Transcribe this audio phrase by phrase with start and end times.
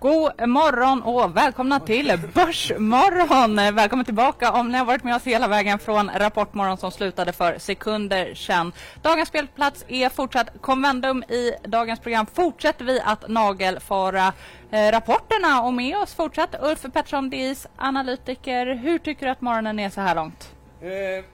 [0.00, 3.74] God morgon och välkomna till Börsmorgon.
[3.74, 7.58] Välkommen tillbaka om ni har varit med oss hela vägen från Rapportmorgon som slutade för
[7.58, 8.72] sekunder sedan.
[9.02, 11.22] Dagens spelplats är fortsatt Convendum.
[11.22, 14.32] I dagens program fortsätter vi att nagelfara
[14.70, 18.66] eh, rapporterna och med oss fortsatt Ulf Pettersson, DIs analytiker.
[18.66, 20.52] Hur tycker du att morgonen är så här långt?
[20.80, 21.24] Eh,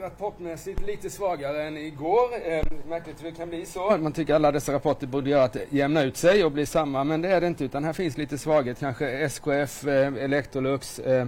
[0.00, 2.28] rapportmässigt lite svagare än igår.
[2.44, 3.98] Eh, märkligt hur det kan bli så.
[3.98, 7.22] Man tycker alla dessa rapporter borde göra att jämna ut sig och bli samma, men
[7.22, 8.80] det är det inte utan här finns lite svaghet.
[8.80, 11.26] Kanske SKF, eh, Electrolux, eh,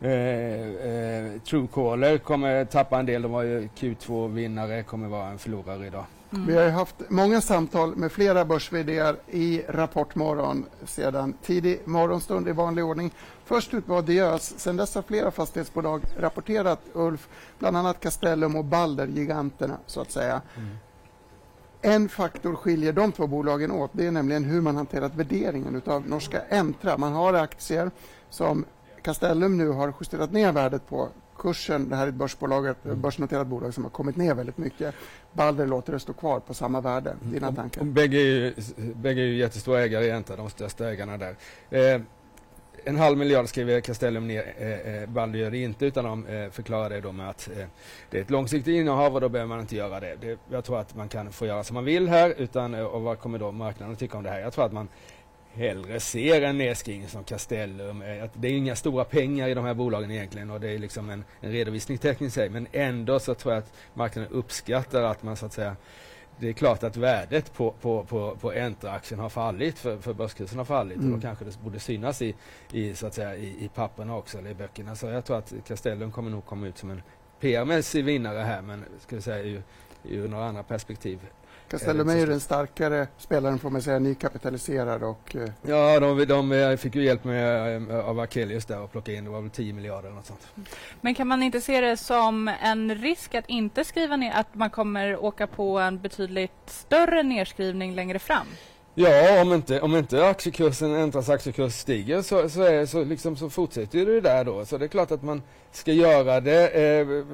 [0.00, 3.22] eh, eh, Truecaller kommer tappa en del.
[3.22, 6.04] De var ju Q2-vinnare, kommer vara en förlorare idag.
[6.34, 6.46] Mm.
[6.46, 8.72] Vi har haft många samtal med flera börs
[9.26, 13.12] i Rapportmorgon sedan tidig morgonstund i vanlig ordning.
[13.44, 14.54] Först ut var Diös.
[14.56, 20.10] Sen dess har flera fastighetsbolag rapporterat Ulf, bland annat Castellum och Balder, giganterna så att
[20.10, 20.42] säga.
[20.56, 20.76] Mm.
[21.80, 23.90] En faktor skiljer de två bolagen åt.
[23.92, 26.98] Det är nämligen hur man hanterat värderingen av norska Entra.
[26.98, 27.90] Man har aktier
[28.30, 28.64] som
[29.02, 31.08] Castellum nu har justerat ner värdet på
[31.44, 33.00] kursen, det här är ett börsbolag, mm.
[33.00, 34.94] börsnoterat bolag som har kommit ner väldigt mycket.
[35.32, 37.10] Balder låter det stå kvar på samma värde.
[37.10, 37.32] Mm.
[37.32, 37.80] Dina tankar?
[37.80, 38.54] Och, och bägge, är ju,
[38.94, 41.36] bägge är ju jättestora ägare Enta, de största ägarna där.
[41.70, 42.00] Eh,
[42.84, 46.50] en halv miljard skriver Castellum ner, eh, eh, Balder gör det inte utan de eh,
[46.50, 47.66] förklarar det då med att eh,
[48.10, 50.16] det är ett långsiktigt innehav och då behöver man inte göra det.
[50.20, 50.38] det.
[50.50, 53.18] Jag tror att man kan få göra som man vill här utan, eh, och vad
[53.18, 54.40] kommer då marknaden att tycka om det här?
[54.40, 54.88] Jag tror att man
[55.54, 58.02] hellre ser en nedskrivning som Castellum.
[58.02, 61.10] Eh, det är inga stora pengar i de här bolagen egentligen och det är liksom
[61.10, 62.52] en, en redovisning tekniskt sett.
[62.52, 65.76] Men ändå så tror jag att marknaden uppskattar att man så att säga
[66.38, 70.58] det är klart att värdet på, på, på, på Entra-aktien har fallit, för, för börskursen
[70.58, 70.96] har fallit.
[70.96, 71.12] Mm.
[71.12, 72.34] Och då kanske det borde synas i,
[72.72, 74.96] i, så att säga, i, i papperna också, eller i böckerna.
[74.96, 77.02] Så jag tror att Castellum kommer nog komma ut som en
[77.40, 79.62] PR-mässig vinnare här, men ska säga ur,
[80.04, 81.20] ur några andra perspektiv
[81.78, 85.36] Castellum är ju den starkare spelaren får man säga, nykapitaliserad och...
[85.36, 89.24] Eh, ja, de, de fick ju hjälp med, eh, av Akelius där att plocka in,
[89.24, 90.46] det var väl 10 miljarder eller något sånt.
[91.00, 94.70] Men kan man inte se det som en risk att inte skriva ner, att man
[94.70, 98.46] kommer åka på en betydligt större nedskrivning längre fram?
[98.96, 103.50] Ja, om inte, om inte aktiekursen, Entras aktiekurs stiger så, så, är, så, liksom, så
[103.50, 104.64] fortsätter det där då.
[104.64, 106.68] Så det är klart att man ska göra det.
[106.68, 107.24] Eh,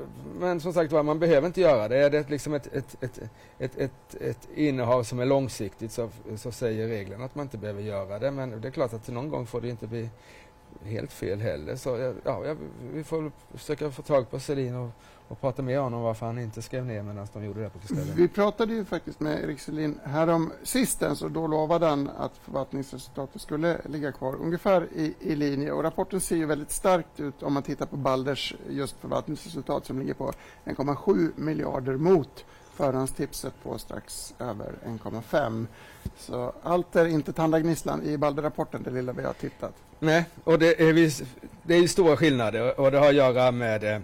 [0.41, 1.99] men som sagt var, man behöver inte göra det.
[1.99, 3.19] Är det liksom ett, ett, ett,
[3.59, 7.83] ett, ett, ett innehav som är långsiktigt så, så säger reglerna att man inte behöver
[7.83, 8.31] göra det.
[8.31, 10.09] Men det är klart att någon gång får det inte bli
[10.85, 11.77] helt fel heller.
[11.77, 12.55] Så ja,
[12.93, 14.91] vi får försöka få tag på Selin och,
[15.31, 18.15] och prata med honom varför han inte skrev ner medan de gjorde det på Castellum.
[18.17, 23.43] Vi pratade ju faktiskt med Erik Selin härom sistens och då lovade han att förvaltningsresultatet
[23.43, 27.53] skulle ligga kvar ungefär i, i linje och rapporten ser ju väldigt starkt ut om
[27.53, 30.33] man tittar på Balders just förvaltningsresultat som ligger på
[30.65, 35.67] 1,7 miljarder mot förhandstipset på strax över 1,5.
[36.19, 39.75] Så allt är inte tandagnisslan i Balder-rapporten, det lilla vi har tittat.
[39.99, 41.13] Nej, och det är,
[41.63, 44.01] det är stora skillnader och det har att göra med eh,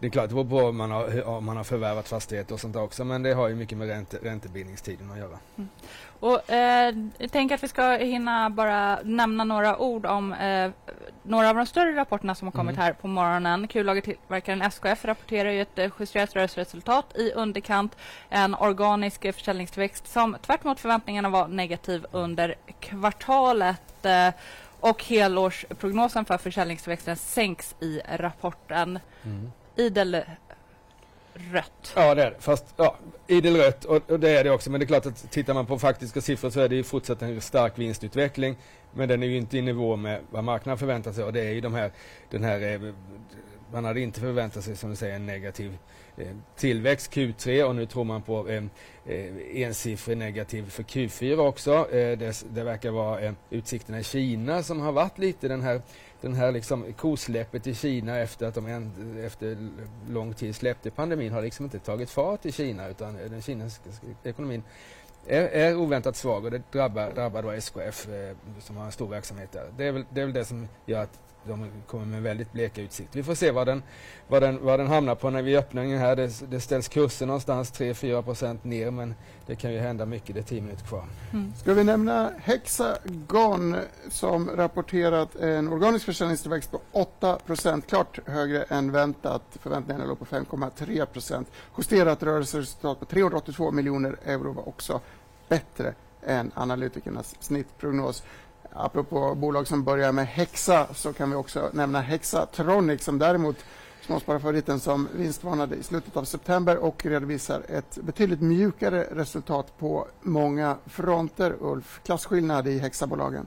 [0.00, 2.60] det är klart, det beror på om man, har, om man har förvärvat fastigheter och
[2.60, 5.38] sånt också, men det har ju mycket med ränte, räntebindningstiden att göra.
[5.56, 5.68] Mm.
[6.20, 10.70] Och, eh, jag tänker att vi ska hinna bara nämna några ord om eh,
[11.22, 12.84] några av de större rapporterna som har kommit mm.
[12.84, 13.68] här på morgonen.
[13.68, 17.96] Kullagertillverkaren SKF rapporterar ju ett eh, justerat rörelseresultat i underkant.
[18.28, 24.04] En organisk försäljningstillväxt som tvärt förväntningarna var negativ under kvartalet.
[24.04, 24.28] Eh,
[24.80, 28.98] och helårsprognosen för försäljningstillväxten sänks i rapporten.
[29.24, 30.16] Mm idel
[31.34, 31.92] rött.
[31.96, 32.36] Ja, det är det.
[32.40, 32.96] Fast ja,
[33.26, 34.70] idel rött och, och, det är det också.
[34.70, 37.22] Men det är klart att tittar man på faktiska siffror så är det ju fortsatt
[37.22, 38.56] en stark vinstutveckling.
[38.92, 41.52] Men den är ju inte i nivå med vad marknaden förväntar sig och det är
[41.52, 41.92] ju de här,
[42.30, 42.94] den här eh,
[43.72, 45.78] man hade inte förväntat sig som du säger en negativ
[46.16, 46.26] eh,
[46.56, 48.64] tillväxt Q3 och nu tror man på eh,
[49.06, 51.72] eh ensiffrig negativ för Q4 också.
[51.72, 55.82] Eh, det, det verkar vara eh, utsikterna i Kina som har varit lite den här
[56.20, 59.70] den här liksom kosläppet i Kina efter att de en, efter
[60.08, 63.90] lång tid släppte pandemin har liksom inte tagit fart i Kina utan eh, den kinesiska
[64.24, 64.62] ekonomin
[65.26, 69.08] är, är oväntat svag och det drabbar, drabbar då SKF eh, som har en stor
[69.08, 69.66] verksamhet där.
[69.76, 72.82] Det är, väl, det är väl det som gör att de kommer med väldigt bleka
[72.82, 73.16] utsikter.
[73.16, 73.82] Vi får se vad den,
[74.28, 76.16] vad den, vad den hamnar på när vi öppnar den här.
[76.16, 79.14] Det, det ställs kurser någonstans 3-4 procent ner men
[79.46, 81.04] det kan ju hända mycket, det är 10 minuter kvar.
[81.32, 81.52] Mm.
[81.56, 83.76] Ska vi nämna Hexagon
[84.10, 89.42] som rapporterat en organisk försäljningstillväxt på 8 procent, klart högre än väntat.
[89.52, 91.48] Förväntningarna låg på 5,3 procent.
[91.78, 95.00] Justerat rörelseresultat på 382 miljoner euro var också
[95.48, 95.94] bättre
[96.26, 98.22] än analytikernas snittprognos.
[98.72, 103.56] Apropå bolag som börjar med Hexa så kan vi också nämna Hexatronic som däremot
[104.00, 110.76] småspararfavoriten som vinstvarnade i slutet av september och redovisar ett betydligt mjukare resultat på många
[110.86, 111.54] fronter.
[111.60, 113.46] Ulf, klasskillnad i Hexabolagen?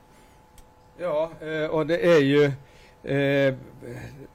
[0.98, 2.52] Ja, eh, och det är ju
[3.04, 3.54] Eh,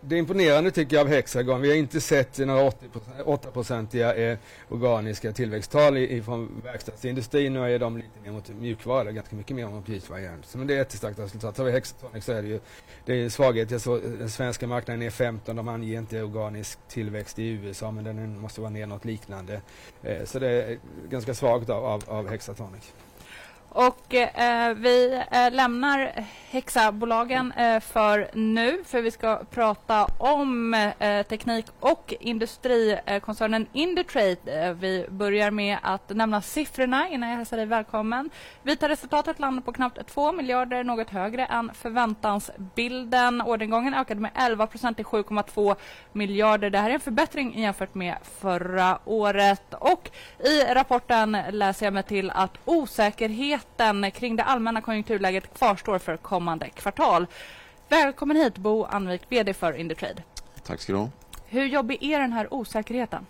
[0.01, 1.61] det är imponerande tycker jag av Hexagon.
[1.61, 4.39] Vi har inte sett några 8-procentiga eh,
[4.69, 7.53] organiska tillväxttal från verkstadsindustrin.
[7.53, 10.21] Nu är de lite mer mot mjukvara, ganska mycket mer mot mjukvara.
[10.53, 11.57] Men det är ett starkt resultat.
[11.57, 12.61] Tar vi Hexatronic så är det ju
[13.05, 13.71] det är svaghet.
[13.71, 18.05] Jag såg, den svenska marknaden är 15, de anger inte organisk tillväxt i USA men
[18.05, 19.61] den måste vara ner något liknande.
[20.03, 20.79] Eh, så det är
[21.11, 22.93] ganska svagt av, av, av Hexatronic.
[23.71, 31.23] Och eh, vi eh, lämnar Hexabolagen eh, för nu, för vi ska prata om eh,
[31.23, 34.37] teknik och industrikoncernen eh, Indutrade.
[34.47, 38.31] Eh, vi börjar med att nämna siffrorna innan jag hälsar dig välkommen.
[38.63, 43.43] Vita resultatet landar på knappt 2 miljarder, något högre än förväntansbilden.
[43.43, 45.77] Orderingången ökade med 11 procent till 7,2
[46.13, 46.71] miljarder.
[46.71, 49.75] Det här är en förbättring jämfört med förra året.
[49.75, 55.99] Och i rapporten läser jag mig till att osäkerhet osäkerheten kring det allmänna konjunkturläget kvarstår
[55.99, 57.27] för kommande kvartal.
[57.89, 60.23] Välkommen hit Bo Anvik, VD för Indutrade.
[60.65, 61.11] Tack ska du ha.
[61.47, 63.27] Hur jobbig är den här osäkerheten?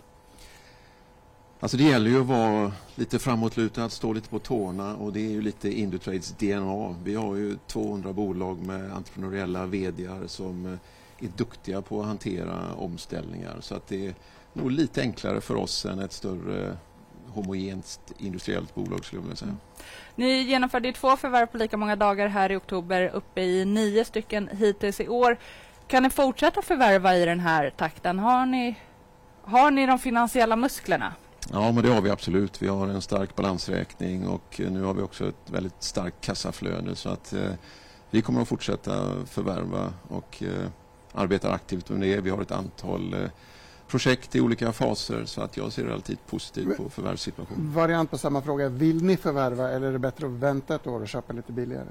[1.60, 5.20] Alltså det gäller ju att vara lite framåtlutad, att stå lite på tårna och det
[5.20, 6.94] är ju lite Indutrades DNA.
[7.04, 12.74] Vi har ju 200 bolag med entreprenöriella vdar som eh, är duktiga på att hantera
[12.74, 14.14] omställningar så att det är
[14.52, 16.76] nog lite enklare för oss än ett större
[17.34, 19.56] homogent industriellt bolag skulle jag vilja säga.
[20.14, 24.48] Ni genomförde två förvärv på lika många dagar här i oktober, uppe i nio stycken
[24.52, 25.36] hittills i år.
[25.86, 28.18] Kan ni fortsätta förvärva i den här takten?
[28.18, 28.76] Har ni,
[29.42, 31.14] har ni de finansiella musklerna?
[31.52, 32.62] Ja, men det har vi absolut.
[32.62, 37.08] Vi har en stark balansräkning och nu har vi också ett väldigt starkt kassaflöde så
[37.08, 37.52] att eh,
[38.10, 40.68] vi kommer att fortsätta förvärva och eh,
[41.12, 42.20] arbetar aktivt med det.
[42.20, 43.30] Vi har ett antal eh,
[43.88, 47.72] projekt i olika faser så att jag ser relativt positivt på förvärvssituationen.
[47.72, 48.68] Variant på samma fråga.
[48.68, 51.88] Vill ni förvärva eller är det bättre att vänta ett år och köpa lite billigare?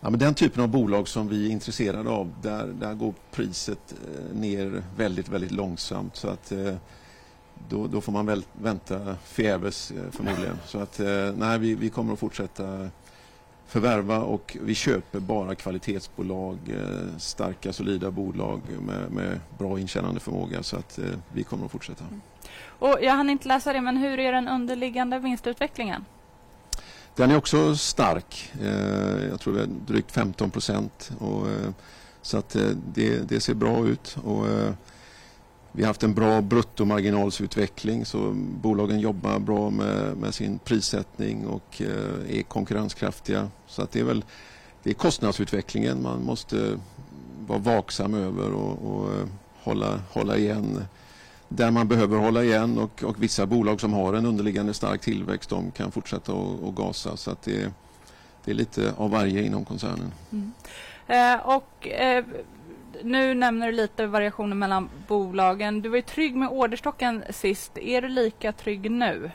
[0.00, 3.94] Ja, men den typen av bolag som vi är intresserade av, där, där går priset
[4.04, 6.16] eh, ner väldigt, väldigt långsamt.
[6.16, 6.74] Så att, eh,
[7.68, 10.58] då, då får man väl vänta förgäves eh, förmodligen.
[10.66, 11.00] Så att,
[11.36, 12.88] nej, vi, vi kommer att fortsätta
[13.66, 20.62] förvärva och vi köper bara kvalitetsbolag, eh, starka solida bolag med, med bra intjänande förmåga
[20.62, 22.04] så att eh, vi kommer att fortsätta.
[22.04, 22.20] Mm.
[22.78, 26.04] Och jag hann inte läsa det, men hur är den underliggande vinstutvecklingen?
[27.16, 28.52] Den är också stark.
[28.60, 31.10] Eh, jag tror det är drygt 15 procent.
[32.22, 32.56] Så att
[32.94, 34.16] det, det ser bra ut.
[34.24, 34.46] Och
[35.76, 41.82] vi har haft en bra bruttomarginalsutveckling så bolagen jobbar bra med, med sin prissättning och
[41.82, 43.48] eh, är konkurrenskraftiga.
[43.66, 44.24] Så att det är väl
[44.82, 46.78] det är kostnadsutvecklingen man måste
[47.46, 49.26] vara vaksam över och, och eh,
[49.62, 50.84] hålla, hålla igen
[51.48, 55.50] där man behöver hålla igen och, och, vissa bolag som har en underliggande stark tillväxt
[55.50, 57.16] de kan fortsätta att gasa.
[57.16, 57.72] Så att det,
[58.44, 60.12] det, är lite av varje inom koncernen.
[60.32, 60.52] Mm.
[61.06, 62.24] Eh, och eh,
[63.02, 65.82] nu nämner du lite variationer mellan bolagen.
[65.82, 67.78] Du var ju trygg med orderstocken sist.
[67.78, 69.30] Är du lika trygg nu?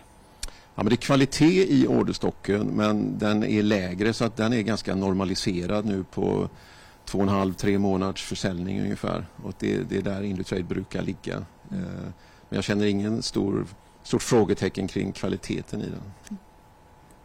[0.75, 4.61] Ja, men det är kvalitet i orderstocken men den är lägre så att den är
[4.61, 6.49] ganska normaliserad nu på
[7.05, 9.25] två och en halv, tre månaders försäljning ungefär.
[9.43, 11.45] Och det, det är där Indutrade brukar ligga.
[11.71, 11.83] Mm.
[12.49, 13.65] Men jag känner ingen stor,
[14.03, 16.37] stort frågetecken kring kvaliteten i den.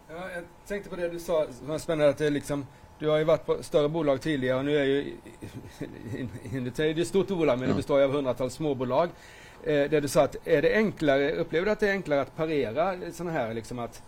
[0.08, 2.66] Ja, jag tänkte på det du sa, som var spännande att det är liksom
[2.98, 5.12] du har ju varit på större bolag tidigare och nu är ju
[6.52, 9.08] Indutrade ett stort bolag men det består ju av hundratals småbolag.
[9.62, 12.36] Eh, där du sa att är det enklare, upplever du att det är enklare att
[12.36, 14.02] parera sådana här liksom att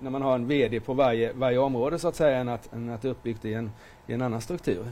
[0.00, 2.90] när man har en VD på varje, varje område så att säga än att, än
[2.90, 3.70] att det är uppbyggt i en,
[4.06, 4.84] i en annan struktur?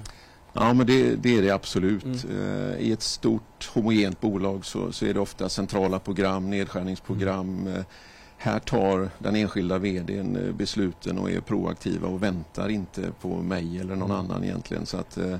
[0.53, 2.05] Ja, men det, det är det absolut.
[2.05, 2.71] Mm.
[2.71, 7.85] Eh, I ett stort homogent bolag så, så, är det ofta centrala program, nedskärningsprogram, mm.
[8.43, 13.79] Här tar den enskilda vdn eh, besluten och är proaktiva och väntar inte på mig
[13.79, 14.25] eller någon mm.
[14.25, 14.87] annan egentligen.
[14.87, 15.37] Så att, eh,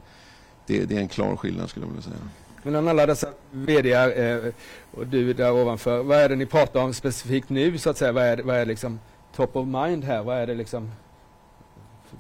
[0.67, 2.29] det, det, är en klar skillnad skulle jag vilja säga.
[2.63, 4.53] Men alla dessa vd eh,
[4.91, 8.13] och du där ovanför, vad är det ni pratar om specifikt nu så att säga?
[8.13, 9.01] Vad är, vad är liksom
[9.37, 10.23] top of mind här?
[10.23, 10.91] Vad är det liksom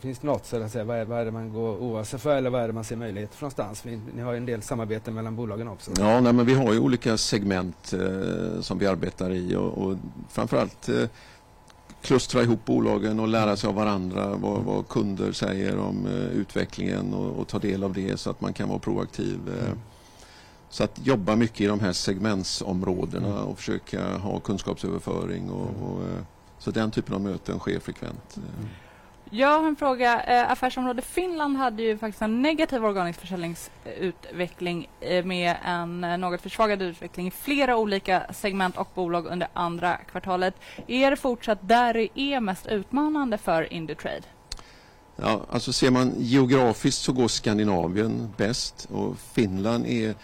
[0.00, 2.04] finns det något, så att säga, vad, är, vad är det man går och oroar
[2.04, 3.85] sig för eller vad är det man ser möjligheter för någonstans?
[3.85, 5.90] Ni, ni har ju en del samarbete mellan bolagen också.
[5.99, 9.97] Ja, nej, men vi har ju olika segment eh, som vi arbetar i och, och
[10.28, 11.04] framförallt eh,
[12.02, 17.14] klustra ihop bolagen och lära sig av varandra vad, vad kunder säger om eh, utvecklingen
[17.14, 19.38] och, och, ta del av det så att man kan vara proaktiv.
[19.49, 19.66] Eh.
[19.66, 19.78] Mm.
[20.71, 23.42] Så att jobba mycket i de här segmentsområdena mm.
[23.42, 25.50] och försöka ha kunskapsöverföring.
[25.50, 25.83] Och, mm.
[25.83, 26.23] och, eh,
[26.59, 28.37] så den typen av möten sker frekvent.
[28.37, 28.69] Mm.
[29.33, 30.23] Jag har en fråga.
[30.23, 36.41] Eh, affärsområde Finland hade ju faktiskt en negativ organisk försäljningsutveckling eh, med en eh, något
[36.41, 40.55] försvagad utveckling i flera olika segment och bolag under andra kvartalet.
[40.87, 44.23] Är det fortsatt där det är mest utmanande för Indutrade?
[45.17, 50.15] Ja, alltså ser man geografiskt så går Skandinavien bäst och Finland är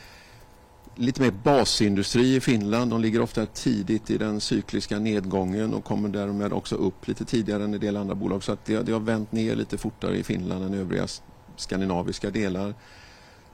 [0.96, 2.90] lite mer basindustri i Finland.
[2.90, 7.64] De ligger ofta tidigt i den cykliska nedgången och kommer därmed också upp lite tidigare
[7.64, 8.42] än en del andra bolag.
[8.42, 11.06] Så att det, det har vänt ner lite fortare i Finland än övriga
[11.56, 12.74] skandinaviska delar.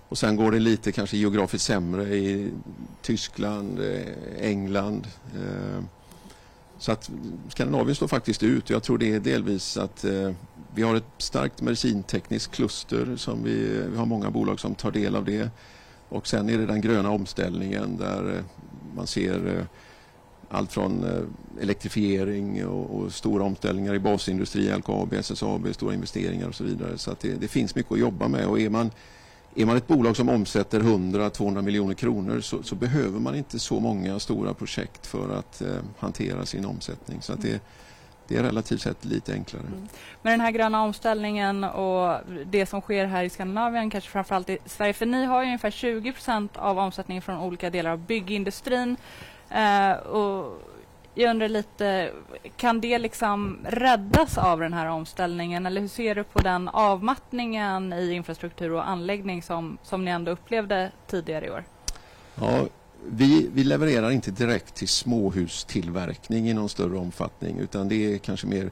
[0.09, 2.51] Och sen går det lite kanske geografiskt sämre i
[3.03, 5.07] Tyskland, eh, England.
[5.35, 5.85] Eh.
[6.79, 7.11] Så att
[7.49, 8.71] Skandinavien står faktiskt ut.
[8.71, 10.33] Jag tror det är delvis att eh,
[10.75, 15.17] vi har ett starkt medicintekniskt kluster som vi, vi har många bolag som tar del
[15.17, 15.51] av det.
[16.13, 18.45] Och sen är det den gröna omställningen där eh,
[18.95, 19.65] man ser eh,
[20.49, 26.55] allt från eh, elektrifiering och, och, stora omställningar i basindustri, LKAB, SSAB, stora investeringar och
[26.55, 26.99] så vidare.
[26.99, 28.91] Så det, det, finns mycket att jobba med och är man,
[29.55, 33.81] är man ett bolag som omsätter 100-200 miljoner kronor så, så, behöver man inte så
[33.81, 37.23] många stora projekt för att eh, hantera sin omsättning.
[37.23, 37.61] Så att det,
[38.33, 39.63] det är relativt sett lite enklare.
[39.67, 39.89] Mm.
[40.23, 44.59] Med den här gröna omställningen och det som sker här i Skandinavien, kanske framförallt i
[44.67, 48.97] Sverige, för ni har ju ungefär 20 procent av omsättningen från olika delar av byggindustrin.
[49.51, 50.63] Eh, och
[51.15, 52.11] jag undrar lite,
[52.57, 57.93] kan det liksom räddas av den här omställningen eller hur ser du på den avmattningen
[57.93, 61.65] i infrastruktur och anläggning som, som ni ändå upplevde tidigare i år?
[62.35, 62.67] Ja,
[63.11, 68.47] vi, vi, levererar inte direkt till småhustillverkning i någon större omfattning utan det är kanske
[68.47, 68.71] mer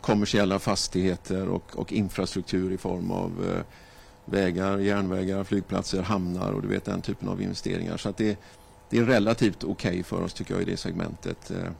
[0.00, 3.62] kommersiella fastigheter och, och infrastruktur i form av eh,
[4.24, 7.96] vägar, järnvägar, flygplatser, hamnar och du vet den typen av investeringar.
[7.96, 8.38] Så att det,
[8.90, 11.50] det är relativt okej okay för oss tycker jag i det segmentet.
[11.50, 11.70] Eh.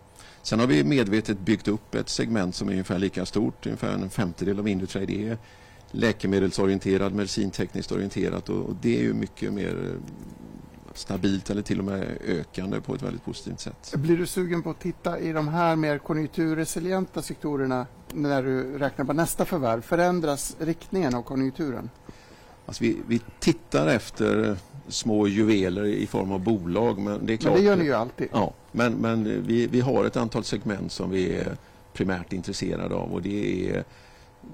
[0.42, 4.10] Sen har vi medvetet byggt upp ett segment som är ungefär lika stort, ungefär en
[4.10, 5.12] femtedel av Indutrade.
[5.12, 5.38] Är
[5.90, 9.98] läkemedelsorienterad, medicintekniskt orienterat och, och det är ju mycket mer
[11.00, 13.92] stabilt eller till och med ökande på ett väldigt positivt sätt.
[13.96, 19.04] Blir du sugen på att titta i de här mer konjunkturresilienta sektorerna när du räknar
[19.04, 19.80] på nästa förvärv?
[19.80, 21.90] Förändras riktningen av konjunkturen?
[22.66, 24.56] Alltså vi, vi tittar efter
[24.88, 26.98] små juveler i form av bolag.
[26.98, 28.28] Men det, är klart, men det gör ni ju alltid.
[28.32, 31.56] Ja, men, men vi, vi har ett antal segment som vi är
[31.92, 33.84] primärt intresserade av och det är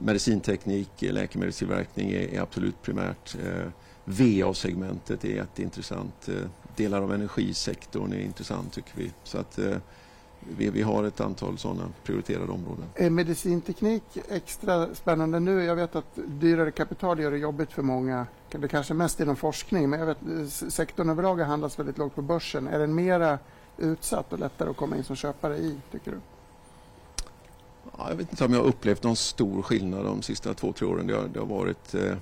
[0.02, 3.36] medicinteknik, läkemedelstillverkning är, är absolut primärt.
[3.44, 3.70] Eh,
[4.08, 6.28] VA-segmentet är jätteintressant.
[6.28, 6.34] Eh,
[6.76, 9.12] delar av energisektorn är intressant tycker vi.
[9.24, 9.76] Så att, eh,
[10.56, 12.84] vi, vi har ett antal sådana prioriterade områden.
[12.94, 15.64] Är medicinteknik extra spännande nu?
[15.64, 18.26] Jag vet att dyrare kapital gör det jobbigt för många.
[18.50, 22.66] Det kanske mest inom forskning, men jag vet sektorn överlag handlas väldigt lågt på börsen.
[22.66, 23.38] Är den mera
[23.78, 26.20] utsatt och lättare att komma in som köpare i, tycker du?
[27.98, 30.86] Ja, jag vet inte om jag har upplevt någon stor skillnad de sista två, tre
[30.86, 31.06] åren.
[31.06, 32.16] Det har, det har varit eh,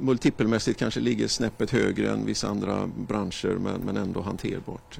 [0.00, 4.98] multipelmässigt kanske ligger snäppet högre än vissa andra branscher men, men ändå hanterbart.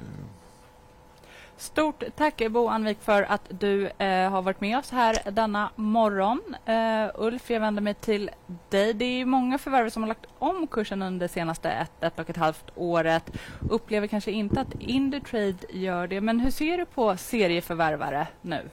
[1.57, 6.55] Stort tack Bo Anvik för att du eh, har varit med oss här denna morgon.
[6.65, 8.29] Eh, Ulf, jag vänder mig till
[8.69, 8.93] dig.
[8.93, 12.29] Det är många förvärvare som har lagt om kursen under det senaste ett, ett och
[12.29, 13.31] ett halvt året.
[13.69, 18.69] Upplever kanske inte att Indutrade gör det, men hur ser du på serieförvärvare nu?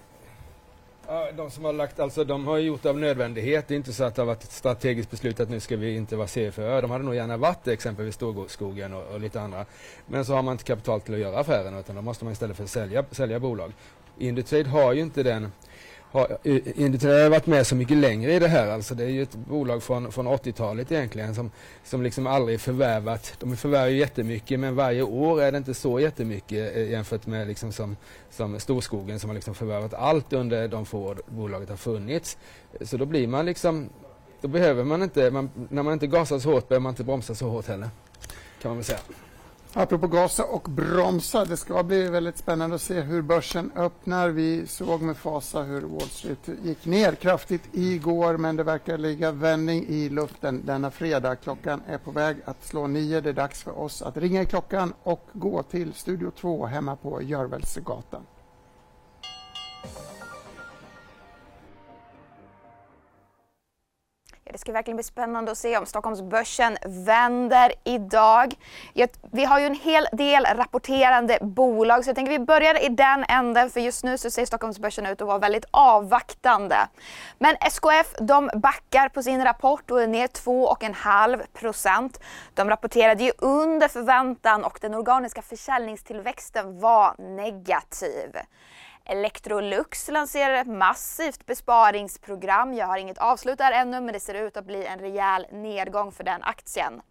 [1.13, 3.69] Ja, de som har lagt, alltså de har gjort det av nödvändighet.
[3.69, 5.97] Det är inte så att det har varit ett strategiskt beslut att nu ska vi
[5.97, 6.81] inte vara CFÖ.
[6.81, 9.65] De hade nog gärna varit det, exempelvis Storskogen och, och, lite andra.
[10.07, 12.57] Men så har man inte kapital till att göra affären utan då måste man istället
[12.57, 13.73] för sälja, sälja bolag.
[14.19, 15.53] Indutrade har ju inte den
[16.13, 16.39] har,
[16.75, 18.69] Indutrade har varit med så mycket längre i det här.
[18.69, 21.51] Alltså det är ju ett bolag från, från 80-talet egentligen som,
[21.85, 23.35] som liksom aldrig förvärvat.
[23.41, 27.47] De förvärvar ju jättemycket men varje år är det inte så jättemycket eh, jämfört med
[27.49, 27.97] liksom som,
[28.31, 32.39] som Storskogen som har liksom förvärvat allt under de få år bolaget har funnits.
[32.81, 33.89] Så då blir man liksom,
[34.41, 37.35] då behöver man inte, man, när man inte gasar så hårt behöver man inte bromsa
[37.35, 37.89] så hårt heller.
[38.63, 38.99] Kan man väl säga.
[39.75, 44.29] Apropå gasa och bromsa, det ska bli väldigt spännande att se hur börsen öppnar.
[44.29, 49.33] Vi såg med fasa hur Wall Street gick ner kraftigt igår men det verkar ligga
[49.33, 51.37] vändning i luften denna fredag.
[51.37, 53.21] Klockan är på väg att slå nio.
[53.21, 56.97] Det är dags för oss att ringa i klockan och gå till Studio 2 hemma
[56.97, 58.23] på Görvelsgatan.
[64.63, 68.55] Ska verkligen bli spännande att se om Stockholmsbörsen vänder idag.
[69.33, 73.25] Vi har ju en hel del rapporterande bolag så jag tänker vi börjar i den
[73.29, 76.77] änden för just nu så ser Stockholmsbörsen ut att vara väldigt avvaktande.
[77.39, 82.21] Men SKF de backar på sin rapport och är ner 2,5 procent.
[82.55, 88.37] De rapporterade ju under förväntan och den organiska försäljningstillväxten var negativ.
[89.13, 92.75] Electrolux lanserar ett massivt besparingsprogram.
[92.75, 96.13] Jag har inget avslut där ännu men det ser ut att bli en rejäl nedgång
[96.13, 97.03] för den aktien.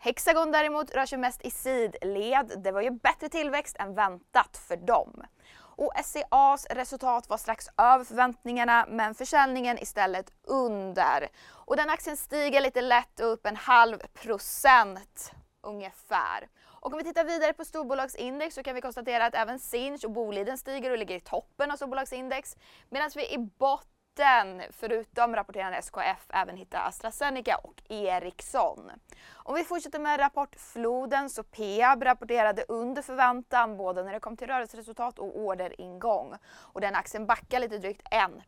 [0.00, 2.52] Hexagon däremot rör sig mest i sidled.
[2.64, 5.22] Det var ju bättre tillväxt än väntat för dem.
[5.56, 11.28] Och SCAs resultat var strax över förväntningarna men försäljningen istället under.
[11.48, 15.32] Och den aktien stiger lite lätt upp en halv procent
[15.62, 16.48] ungefär.
[16.80, 20.10] Och om vi tittar vidare på storbolagsindex så kan vi konstatera att även Sinch och
[20.10, 22.56] Boliden stiger och ligger i toppen av storbolagsindex.
[22.88, 28.90] Medan vi i botten, förutom rapporterande SKF, även hittar AstraZeneca och Ericsson.
[29.32, 34.46] Om vi fortsätter med rapportfloden så Peab rapporterade under förväntan både när det kom till
[34.46, 36.34] rörelseresultat och orderingång.
[36.58, 38.02] Och den aktien backar lite drygt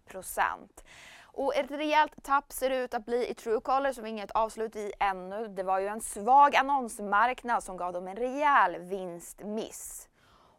[0.08, 0.84] 1%.
[1.34, 4.92] Och ett rejält tapp ser det ut att bli i Truecaller som inget avslut i
[5.00, 5.48] ännu.
[5.48, 10.08] Det var ju en svag annonsmarknad som gav dem en rejäl vinstmiss.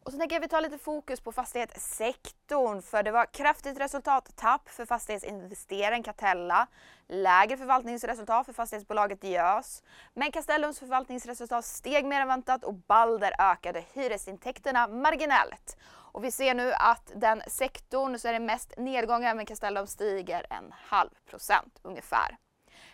[0.04, 3.80] Och så tänker jag att vi tar lite fokus på fastighetssektorn för det var kraftigt
[3.80, 6.68] resultattapp för fastighetsinvesteraren Catella,
[7.08, 9.84] lägre förvaltningsresultat för fastighetsbolaget Diös.
[10.14, 15.78] Men Castellums förvaltningsresultat steg mer än väntat och Balder ökade hyresintäkterna marginellt.
[16.14, 20.46] Och vi ser nu att den sektorn så är det mest nedgångar men Castellum stiger
[20.50, 22.38] en halv procent ungefär.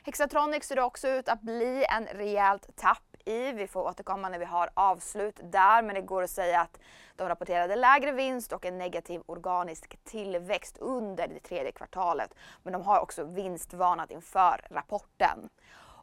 [0.03, 3.51] Hexatronic ser det också ut att bli en rejält tapp i.
[3.51, 6.79] Vi får återkomma när vi har avslut där men det går att säga att
[7.15, 12.33] de rapporterade lägre vinst och en negativ organisk tillväxt under det tredje kvartalet.
[12.63, 15.49] Men de har också vinstvarnat inför rapporten.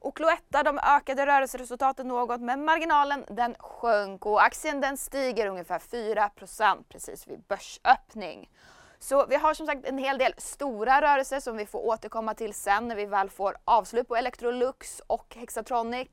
[0.07, 5.79] Och Cloetta de ökade rörelseresultatet något men marginalen den sjönk och aktien den stiger ungefär
[5.79, 8.51] 4% precis vid börsöppning.
[8.99, 12.55] Så vi har som sagt en hel del stora rörelser som vi får återkomma till
[12.55, 16.09] sen när vi väl får avslut på Electrolux och Hexatronic.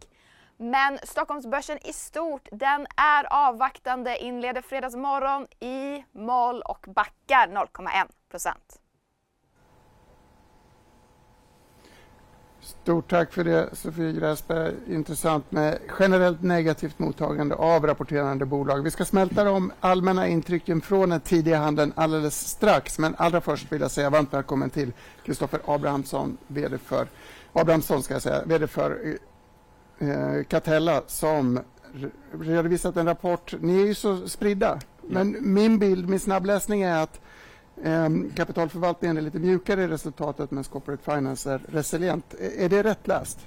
[0.57, 8.82] Men Stockholmsbörsen i stort, den är avvaktande, inleder fredagsmorgon i moll och backar 0,1 procent.
[12.63, 14.73] Stort tack för det Sofie Gräsberg.
[14.87, 18.83] Intressant med generellt negativt mottagande av rapporterande bolag.
[18.83, 22.99] Vi ska smälta de allmänna intrycken från den tidiga handeln alldeles strax.
[22.99, 24.91] Men allra först vill jag säga varmt välkommen till
[25.25, 27.07] Kristoffer Abrahamsson, vd för,
[27.53, 29.17] Abrahamsson ska jag säga, vd för
[29.99, 31.59] eh, Catella som
[32.39, 33.53] redovisat en rapport.
[33.59, 34.79] Ni är ju så spridda.
[35.01, 37.21] Men min bild, min snabbläsning är att
[37.83, 42.33] Ehm, kapitalförvaltningen är lite mjukare i resultatet medan Corporate Finance är resilient.
[42.57, 43.39] Är det rätt läst?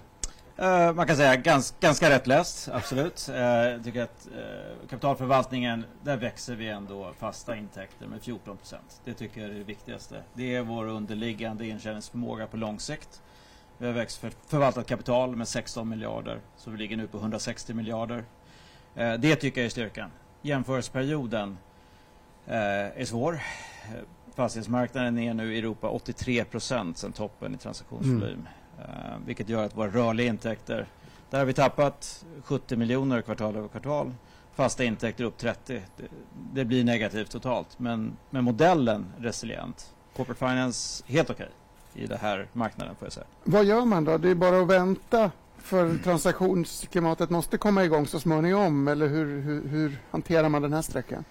[0.59, 3.29] Eh, man kan säga gans, ganska rätt läst, absolut.
[3.29, 9.01] Jag tycker att eh, kapitalförvaltningen, där växer vi ändå fasta intäkter med 14 procent.
[9.05, 10.23] Det tycker jag är det viktigaste.
[10.35, 13.23] Det är vår underliggande intjäningsförmåga på lång sikt.
[13.79, 17.75] Vi har växt för förvaltat kapital med 16 miljarder, så vi ligger nu på 160
[17.75, 18.25] miljarder.
[18.95, 20.11] det tycker jag är styrkan.
[20.43, 21.59] Jämförelseperioden
[22.47, 23.41] är svår
[24.37, 28.23] fastighetsmarknaden är nu i Europa 83 procent sedan toppen i transaktionsvolym.
[28.23, 28.47] Mm.
[28.79, 30.87] Uh, vilket gör att våra rörliga intäkter,
[31.31, 34.15] där har vi tappat 70 miljoner kvartal över kvartal.
[34.55, 35.83] Fasta intäkter upp 30.
[35.97, 36.05] Det,
[36.53, 37.79] det blir negativt totalt.
[37.79, 39.93] Men med modellen resilient.
[40.17, 41.49] Corporate Finance helt okej
[41.95, 43.27] okay i den här marknaden får jag säga.
[43.45, 44.19] Vad gör man då?
[44.19, 49.69] Det är bara att vänta för transaktionsklimatet måste komma igång så småningom eller hur, hur,
[49.69, 51.25] hur hanterar man den här sträckan?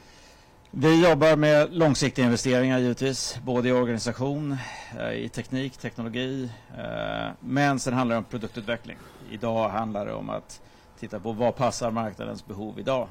[0.78, 4.58] Vi jobbar med långsiktiga investeringar givetvis, både i organisation,
[5.00, 8.98] eh, i teknik, teknologi, eh, men sen handlar det om produktutveckling.
[9.32, 10.62] Idag handlar det om att
[11.00, 13.08] titta på vad passar marknadens behov idag.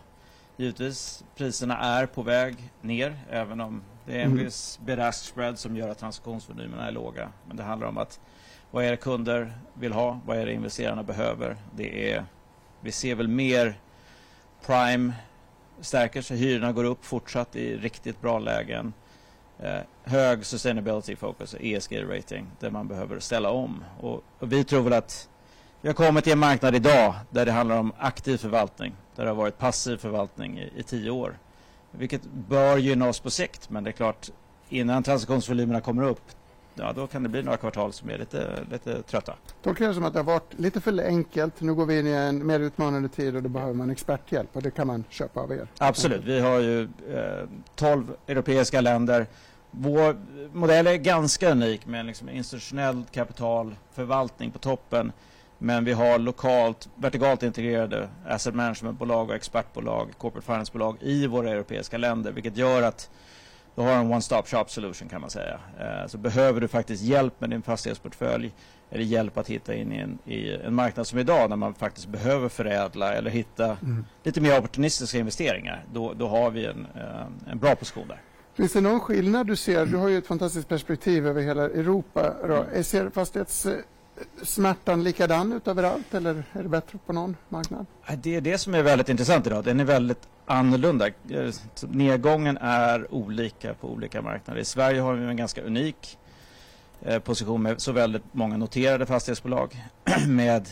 [0.57, 4.45] Givetvis, priserna är på väg ner, även om det är en mm.
[4.45, 7.29] viss berask spread som gör att transaktionsvolymerna är låga.
[7.49, 8.21] Men det handlar om att
[8.71, 10.21] vad är det kunder vill ha?
[10.27, 11.57] Vad är det investerarna behöver?
[11.77, 12.25] Det är,
[12.81, 13.79] vi ser väl mer
[14.67, 15.13] prime
[15.81, 16.37] stärker sig.
[16.37, 18.93] Hyrorna går upp fortsatt i riktigt bra lägen.
[19.59, 23.85] Eh, hög sustainability focus, ESG-rating, där man behöver ställa om.
[24.01, 25.29] Och, och, vi tror väl att
[25.81, 28.95] vi har kommit till en marknad idag där det handlar om aktiv förvaltning.
[29.17, 31.39] Där det har varit passiv förvaltning i, i tio år.
[31.91, 33.71] Vilket bör gynna oss på sikt.
[33.71, 34.31] Men det är klart,
[34.69, 36.23] innan transaktionsvolymerna kommer upp
[36.75, 39.35] ja, då kan det bli några kvartal som är lite, lite trötta.
[39.63, 41.61] Tolkar det som att det har varit lite för enkelt.
[41.61, 44.63] Nu går vi in i en mer utmanande tid och då behöver man experthjälp och
[44.63, 45.69] det kan man köpa av er.
[45.79, 46.25] Absolut.
[46.25, 49.27] Vi har ju eh, 12 europeiska länder
[49.77, 50.17] vår
[50.53, 55.13] modell är ganska unik med liksom institutionellt kapitalförvaltning på toppen.
[55.59, 61.99] Men vi har lokalt, vertikalt integrerade asset managementbolag och expertbolag, corporate finance-bolag i våra europeiska
[61.99, 62.33] länder.
[62.33, 63.11] Vilket gör att
[63.75, 65.61] du har en one-stop shop solution kan man säga.
[65.81, 68.53] Eh, så behöver du faktiskt hjälp med din fastighetsportfölj
[68.91, 72.09] eller hjälp att hitta in i en, i en marknad som idag när man faktiskt
[72.09, 74.05] behöver förädla eller hitta mm.
[74.23, 75.85] lite mer opportunistiska investeringar.
[75.93, 78.21] Då, då har vi en, eh, en bra position där.
[78.55, 79.87] Finns det någon skillnad du ser?
[79.87, 82.35] Du har ju ett fantastiskt perspektiv över hela Europa.
[82.45, 82.85] Mm.
[82.85, 83.09] Ser
[84.15, 87.87] fastighetssmärtan likadan ut överallt eller är det bättre på någon marknad?
[88.17, 89.65] Det är det som är väldigt intressant idag.
[89.65, 91.09] Den är väldigt annorlunda.
[91.81, 94.61] Nedgången är olika på olika marknader.
[94.61, 96.19] I Sverige har vi en ganska unik
[97.03, 99.77] eh, position med så väldigt många noterade fastighetsbolag
[100.29, 100.69] med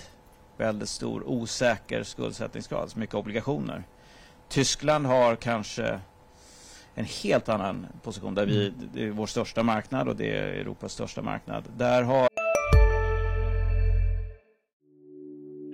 [0.56, 3.84] väldigt stor osäker skuldsättningsgrad, så mycket obligationer.
[4.48, 6.00] Tyskland har kanske
[6.94, 8.88] en helt annan position där vi, mm.
[8.94, 11.64] det är vår största marknad och det är Europas största marknad.
[11.76, 12.28] Där har...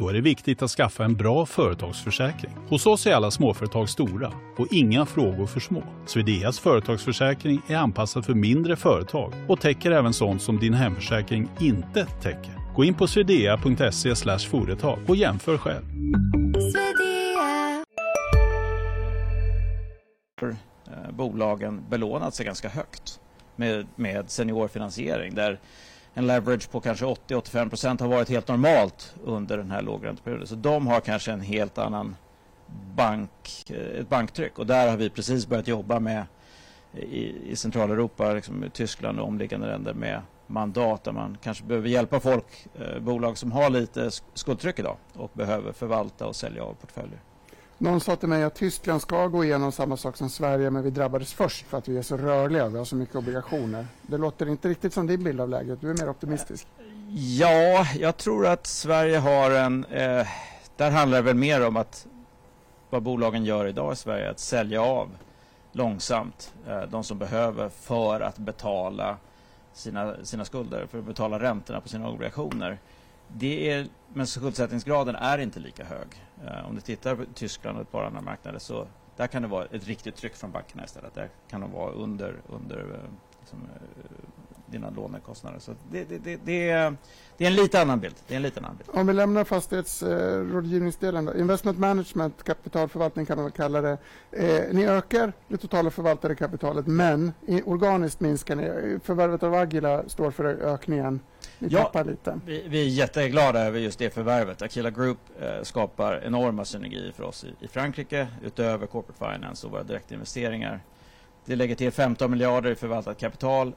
[0.00, 2.52] Då är det viktigt att skaffa en bra företagsförsäkring.
[2.68, 5.82] Hos oss är alla småföretag stora och inga frågor för små.
[6.06, 12.06] Swedeas företagsförsäkring är anpassad för mindre företag och täcker även sånt som din hemförsäkring inte
[12.06, 12.74] täcker.
[12.76, 14.14] Gå in på swedea.se
[14.50, 15.84] företag och jämför själv.
[20.42, 23.20] Eh, bolagen belånat sig ganska högt
[23.56, 25.60] med, med seniorfinansiering där
[26.14, 30.46] en leverage på kanske 80-85 procent har varit helt normalt under den här lågränteperioden.
[30.46, 32.16] Så de har kanske en helt annan
[32.96, 33.30] bank,
[33.70, 36.24] eh, ett banktryck och där har vi precis börjat jobba med
[36.92, 42.20] i, i Centraleuropa, liksom Tyskland och omliggande länder med mandat där man kanske behöver hjälpa
[42.20, 47.20] folk, eh, bolag som har lite skuldtryck idag och behöver förvalta och sälja av portföljer.
[47.82, 50.90] Någon sa till mig att Tyskland ska gå igenom samma sak som Sverige men vi
[50.90, 53.86] drabbades först för att vi är så rörliga vi har så mycket obligationer.
[54.02, 55.80] Det låter inte riktigt som din bild av läget.
[55.80, 56.66] Du är mer optimistisk.
[57.38, 59.84] Ja, jag tror att Sverige har en...
[59.84, 60.26] Eh,
[60.76, 62.06] där handlar det väl mer om att
[62.90, 65.08] vad bolagen gör idag i Sverige, att sälja av
[65.72, 69.16] långsamt eh, de som behöver för att betala
[69.72, 72.78] sina, sina skulder, för att betala räntorna på sina obligationer.
[73.36, 76.08] Det är, men skuldsättningsgraden är inte lika hög.
[76.44, 78.86] Uh, om du tittar på Tyskland och ett par andra marknader så
[79.20, 81.14] där kan det vara ett riktigt tryck från bankerna istället.
[81.14, 84.10] Där kan de vara under, under eh, liksom, eh,
[84.66, 85.58] dina lånekostnader.
[85.58, 86.96] Så det, det, det, det, är,
[87.36, 88.14] det är en lite annan bild.
[88.28, 88.90] Det är en liten annan bild.
[88.92, 91.28] Om vi lämnar fastighetsrådgivningsdelen.
[91.28, 93.98] Eh, Investment management, kapitalförvaltning kan man väl kalla det.
[94.30, 97.32] Eh, ni ökar det totala förvaltade kapitalet men
[97.64, 98.98] organiskt minskar ni.
[99.04, 101.20] Förvärvet av Agila står för ökningen.
[101.60, 102.40] Ni ja, tappar lite.
[102.46, 104.62] Vi, vi, är jätteglada över just det förvärvet.
[104.62, 109.72] Aquila Group eh, skapar enorma synergier för oss i, i Frankrike utöver corporate finance och
[109.72, 110.80] våra direktinvesteringar.
[111.44, 113.72] Det lägger till 15 miljarder i förvaltat kapital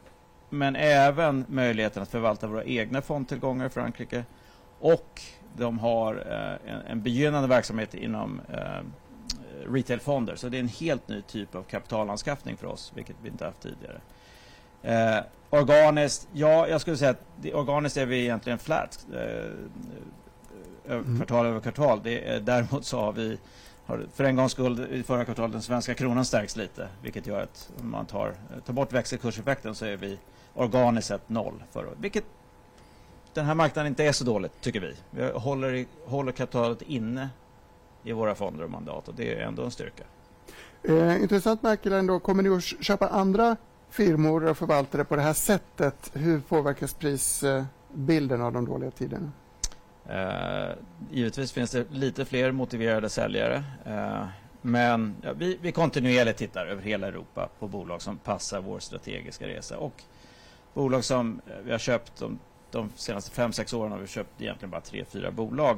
[0.49, 4.25] men även möjligheten att förvalta våra egna fondtillgångar i Frankrike.
[4.79, 5.21] Och
[5.57, 8.83] de har eh, en, en begynnande verksamhet inom eh,
[9.71, 10.35] retailfonder.
[10.35, 13.61] Så det är en helt ny typ av kapitalanskaffning för oss, vilket vi inte haft
[13.61, 14.01] tidigare.
[14.83, 15.19] Eh,
[15.49, 19.05] organiskt, ja, jag skulle säga att det, organiskt är vi egentligen flat.
[19.13, 21.17] Eh, mm.
[21.17, 21.99] Kvartal över kvartal.
[22.03, 23.37] Det är, däremot så har vi
[23.85, 26.87] har för en gångs skull i förra kvartalet den svenska kronan stärks lite.
[27.01, 28.33] Vilket gör att om man tar,
[28.65, 30.19] tar bort växelkurseffekten så är vi
[30.53, 31.93] organiskt sett noll året.
[31.97, 32.23] Vilket
[33.33, 34.95] den här marknaden inte är så dåligt, tycker vi.
[35.09, 37.29] Vi håller, håller kapitalet inne
[38.03, 40.03] i våra fonder och mandat och det är ändå en styrka.
[40.83, 42.19] Eh, intressant Michael ändå.
[42.19, 43.57] Kommer ni att köpa andra
[43.93, 46.11] firmor och förvaltare på det här sättet?
[46.13, 49.31] Hur påverkas prisbilden av de dåliga tiderna?
[50.09, 50.75] Eh,
[51.11, 53.63] givetvis finns det lite fler motiverade säljare.
[53.85, 54.25] Eh,
[54.61, 59.47] men ja, vi, vi kontinuerligt tittar över hela Europa på bolag som passar vår strategiska
[59.47, 59.77] resa.
[59.77, 60.03] Och
[60.73, 62.39] bolag som eh, vi har köpt de,
[62.71, 65.77] de senaste fem sex åren har vi köpt egentligen bara tre fyra bolag.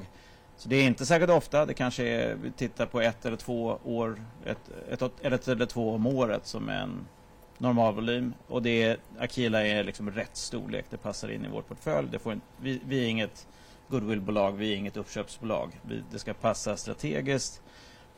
[0.58, 1.66] Så det är inte särskilt ofta.
[1.66, 5.94] Det kanske är, vi tittar på ett eller två år, ett, ett, ett eller två
[5.94, 7.08] om året som en
[7.58, 8.34] normalvolym.
[8.48, 10.86] Och det är, Aquila är liksom rätt storlek.
[10.90, 12.08] Det passar in i vår portfölj.
[12.12, 13.48] Det får en, vi, vi är inget
[13.88, 15.80] goodwillbolag, vi är inget uppköpsbolag.
[15.82, 17.62] Vi, det ska passa strategiskt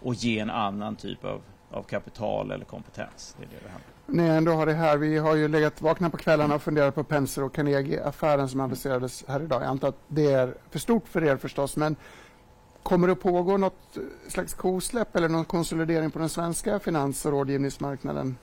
[0.02, 3.36] och ge en annan typ av, av kapital eller kompetens.
[3.39, 4.97] Det är det det handlar ändå har det här.
[4.97, 9.26] Vi har ju legat vakna på kvällarna och funderat på Penser och Carnegie-affären som aviserades
[9.28, 9.62] här idag.
[9.62, 11.95] Jag antar att det är för stort för er förstås, men
[12.88, 13.97] Kommer det pågå något
[14.28, 18.38] slags kosläpp eller någon konsolidering på den svenska finans och rådgivningsmarknaden?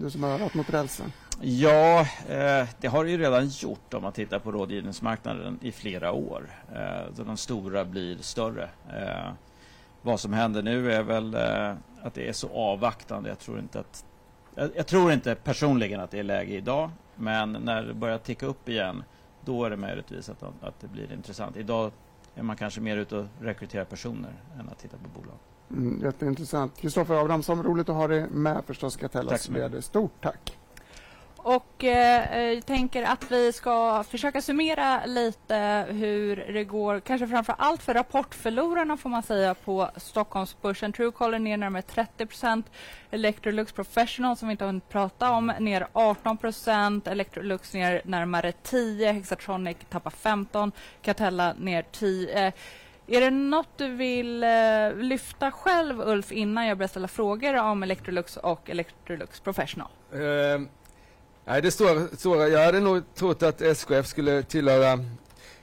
[0.00, 1.12] Du som har örat mot rälsen.
[1.40, 6.12] Ja, eh, det har det ju redan gjort om man tittar på rådgivningsmarknaden i flera
[6.12, 6.50] år.
[6.74, 8.68] Eh, de stora blir större.
[8.88, 9.32] Eh,
[10.02, 13.28] vad som händer nu är väl eh, att det är så avvaktande.
[13.28, 14.04] Jag tror inte att
[14.54, 16.90] jag, jag, tror inte personligen att det är läge idag.
[17.16, 19.04] Men när det börjar ticka upp igen
[19.44, 21.56] då är det möjligtvis att, att det blir intressant.
[21.56, 21.92] Idag
[22.34, 25.38] är man kanske mer ute och rekryterar personer än att titta på bolag.
[25.70, 26.76] Mm, jätteintressant.
[26.80, 29.82] Kristoffer Abrahamsson, roligt att ha dig med förstås, Catellas VD.
[29.82, 30.58] Stort tack!
[31.36, 37.54] Och eh, jag tänker att vi ska försöka summera lite hur det går, kanske framför
[37.58, 40.92] allt för rapportförlorarna får man säga på Stockholmsbörsen.
[40.92, 41.82] Truecaller ner närmare
[42.18, 42.62] 30%
[43.10, 46.38] Electrolux Professional som vi inte har hunnit prata om ner 18
[47.04, 52.52] Electrolux ner närmare 10 Hexatronic tappar 15 Catella ner 10
[53.08, 54.50] är det något du vill eh,
[54.96, 59.88] lyfta själv, Ulf, innan jag börjar ställa frågor om Electrolux och Electrolux Professional?
[60.14, 60.68] Uh,
[61.48, 64.98] Nej, det stora, stora, jag hade nog trott att SKF skulle tillhöra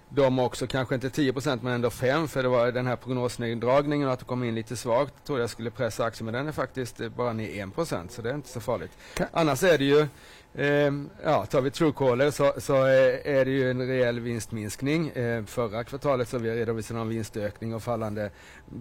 [0.09, 4.13] dem också, kanske inte 10% men ändå 5 för det var den här prognosneddragningen och
[4.13, 7.01] att det kom in lite svagt tror jag skulle pressa aktien men den är faktiskt
[7.15, 8.91] bara ner 1% så det är inte så farligt.
[9.31, 10.07] Annars är det ju
[10.57, 15.09] Eh, ja, tar vi Truecaller så, så eh, är det ju en rejäl vinstminskning.
[15.09, 18.31] Eh, förra kvartalet så vi redovisade en vinstökning och fallande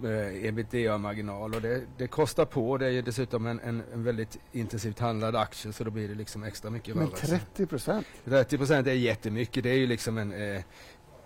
[0.04, 2.78] eh, ebitda-marginal och det, det, kostar på.
[2.78, 6.14] Det är ju dessutom en, en, en, väldigt intensivt handlad aktie så då blir det
[6.14, 7.26] liksom extra mycket rörelse.
[7.30, 8.06] Men 30 procent?
[8.24, 9.62] 30 procent är jättemycket.
[9.62, 10.62] Det är ju liksom en eh,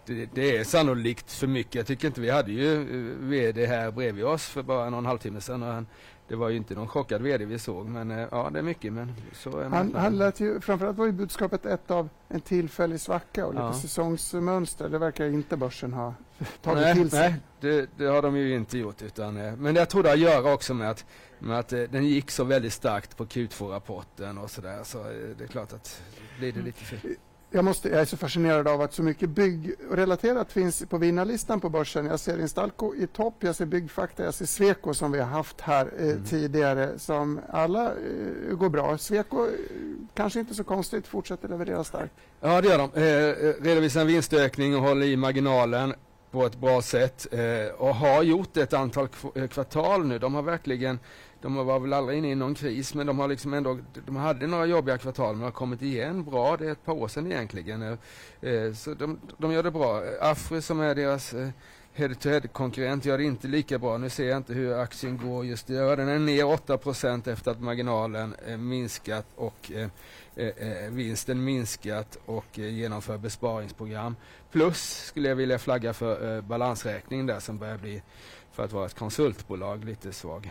[0.06, 1.74] det, det, är sannolikt för mycket.
[1.74, 5.40] Jag tycker inte vi hade ju eh, VD här bredvid oss för bara någon halvtimme
[5.40, 5.86] sedan och han
[6.28, 8.92] det var ju inte någon chockad vd vi såg, men eh, ja, det är mycket.
[8.92, 13.00] Men så är han, han lät ju, framförallt var ju budskapet ett av en tillfällig
[13.00, 13.72] svacka och lite ja.
[13.72, 14.88] säsongsmönster.
[14.88, 16.14] Det verkar inte börsen ha
[16.62, 17.30] tagit nej, till sig.
[17.30, 19.02] Nej, det, det, har de ju inte gjort.
[19.02, 21.04] Utan, eh, men jag tror det har att göra också med att,
[21.38, 24.80] med att eh, den gick så väldigt starkt på Q2-rapporten och sådär.
[24.84, 25.02] Så
[25.38, 26.02] det är klart att
[26.38, 27.14] blir det lite fel
[27.50, 31.68] jag, måste, jag är så fascinerad av att så mycket byggrelaterat finns på vinnarlistan på
[31.68, 32.06] börsen.
[32.06, 35.60] Jag ser Instalco i topp, jag ser Byggfakta, jag ser Sweco som vi har haft
[35.60, 36.24] här eh, mm.
[36.24, 38.98] tidigare som alla eh, går bra.
[38.98, 39.52] Sweco, eh,
[40.14, 42.12] kanske inte så konstigt, fortsätter leverera starkt.
[42.40, 42.90] Ja, det gör de.
[42.94, 45.94] Eh, eh, redovisar en vinstökning och håller i marginalen
[46.30, 49.08] på ett bra sätt eh, och har gjort ett antal
[49.50, 50.18] kvartal nu.
[50.18, 50.98] De har verkligen
[51.40, 54.46] de var väl aldrig inne i någon kris men de har liksom ändå, de hade
[54.46, 56.56] några jobbiga kvartal men har kommit igen bra.
[56.56, 57.82] Det är ett par år sedan egentligen.
[57.82, 57.98] Eh,
[58.40, 60.02] eh så de, de gör det bra.
[60.20, 61.48] Afri som är deras eh,
[61.98, 63.98] head-to-head-konkurrent gör det inte lika bra.
[63.98, 65.96] Nu ser jag inte hur aktien går just nu.
[65.96, 69.88] Den är ner 8% efter att marginalen eh, minskat och eh,
[70.36, 74.16] eh, eh, vinsten minskat och eh, genomför besparingsprogram.
[74.52, 78.02] Plus skulle jag vilja flagga för eh, balansräkningen där som börjar bli,
[78.52, 80.50] för att vara ett konsultbolag, lite svag.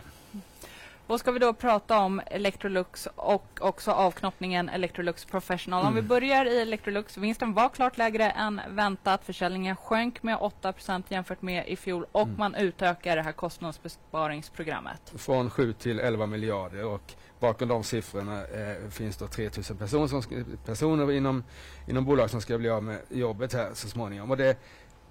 [1.08, 5.80] Då ska vi då prata om Electrolux och också avknoppningen Electrolux Professional.
[5.80, 5.88] Mm.
[5.88, 6.08] Om vi mm.
[6.08, 7.16] börjar i Electrolux.
[7.16, 9.24] Vinsten var klart lägre än väntat.
[9.24, 12.38] Försäljningen sjönk med 8% jämfört med i fjol och mm.
[12.38, 15.12] man utökar det här kostnadsbesparingsprogrammet.
[15.16, 20.06] Från 7 till 11 miljarder och bakom de siffrorna eh, finns då 3 000 personer,
[20.06, 20.22] som
[20.66, 21.44] personer inom,
[21.86, 24.30] inom bolag som ska bli av med jobbet här så småningom.
[24.30, 24.56] Och det,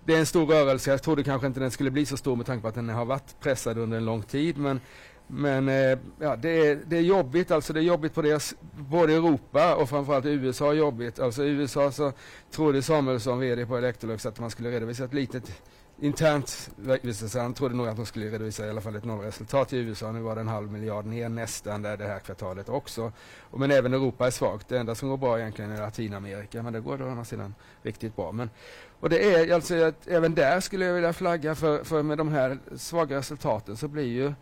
[0.06, 0.92] det är en stor rörelse.
[0.92, 3.06] Jag trodde kanske inte den skulle bli så stor med tanke på att den har
[3.06, 4.58] varit pressad under en lång tid.
[4.58, 4.82] Men
[5.28, 9.14] men eh, ja, det, är, det är jobbigt, alltså det är jobbigt på deras, både
[9.14, 11.20] Europa och framförallt USA är jobbigt.
[11.20, 12.12] Alltså i USA så
[12.52, 15.52] trodde Samuelsson, VD på Electrolux, att man skulle redovisa ett litet
[16.00, 16.70] internt,
[17.34, 20.12] han trodde nog att de skulle redovisa i alla fall ett nollresultat i USA.
[20.12, 23.12] Nu var det en halv miljard ner nästan där det här kvartalet också.
[23.42, 24.68] Och, men även Europa är svagt.
[24.68, 28.16] Det enda som går bra egentligen är Latinamerika, men det går å andra sidan riktigt
[28.16, 28.32] bra.
[28.32, 28.50] Men,
[29.00, 32.32] och det är alltså att även där skulle jag vilja flagga för, för med de
[32.32, 34.34] här svaga resultaten så blir ju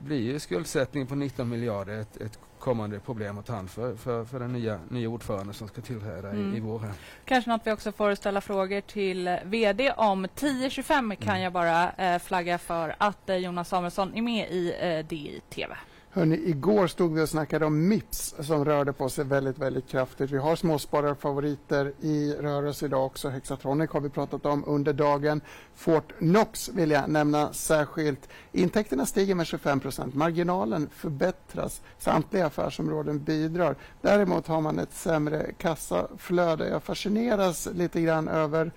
[0.00, 4.24] blir ju skuldsättning på 19 miljarder ett, ett kommande problem att ta hand för, för,
[4.24, 6.54] för den nya, nya ordförande som ska tillträda mm.
[6.54, 6.92] i, i vår.
[7.24, 10.26] Kanske något vi också får ställa frågor till VD om.
[10.26, 11.42] 10.25 kan mm.
[11.42, 15.76] jag bara eh, flagga för att eh, Jonas Samuelsson är med i eh, DI-TV.
[16.12, 20.30] Hörrni, igår stod vi och snackade om Mips som rörde på sig väldigt, väldigt kraftigt.
[20.30, 23.28] Vi har småspararfavoriter i rörelse idag också.
[23.28, 25.40] Hexatronic har vi pratat om under dagen.
[25.74, 28.28] Fort Knox vill jag nämna särskilt.
[28.52, 30.14] Intäkterna stiger med 25 procent.
[30.14, 31.82] Marginalen förbättras.
[31.98, 33.76] Samtliga affärsområden bidrar.
[34.00, 36.68] Däremot har man ett sämre kassaflöde.
[36.68, 38.72] Jag fascineras lite grann över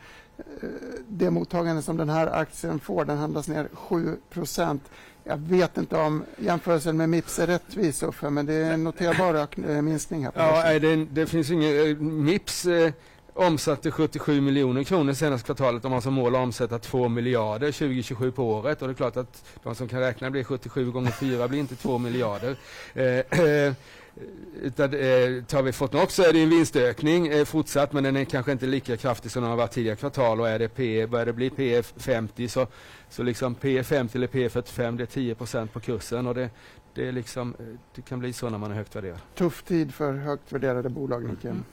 [1.07, 3.05] det mottagande som den här aktien får.
[3.05, 4.83] Den handlas ner 7 procent.
[5.23, 9.47] Jag vet inte om jämförelsen med Mips är rättvis, Uffe, men det är en noterbar
[9.69, 10.31] eh, minskning här.
[10.35, 11.89] ja, det, det, finns ingen...
[11.89, 12.91] Eh, Mips eh,
[13.33, 15.83] omsatte 77 miljoner kronor senaste kvartalet.
[15.83, 18.81] De har som mål att omsätta 2 miljarder 2027 på året.
[18.81, 21.75] Och det är klart att de som kan räkna blir 77 gånger 4 blir inte
[21.75, 22.55] 2 miljarder.
[22.93, 23.03] Eh,
[23.39, 23.73] eh,
[24.61, 28.25] utan, eh, tar vi Fortnox så är det en vinstökning eh, fortsatt men den är
[28.25, 31.25] kanske inte lika kraftig som den har varit tidigare kvartal och är det P, börjar
[31.25, 32.67] det bli P 50 så,
[33.09, 36.49] så liksom P 50 eller P 45 det är 10% på kursen och det,
[36.93, 39.19] det, är liksom, eh, det kan bli så när man är högt värderad.
[39.35, 41.49] Tuff tid för högt värderade bolag, Nicke.
[41.49, 41.63] Mm.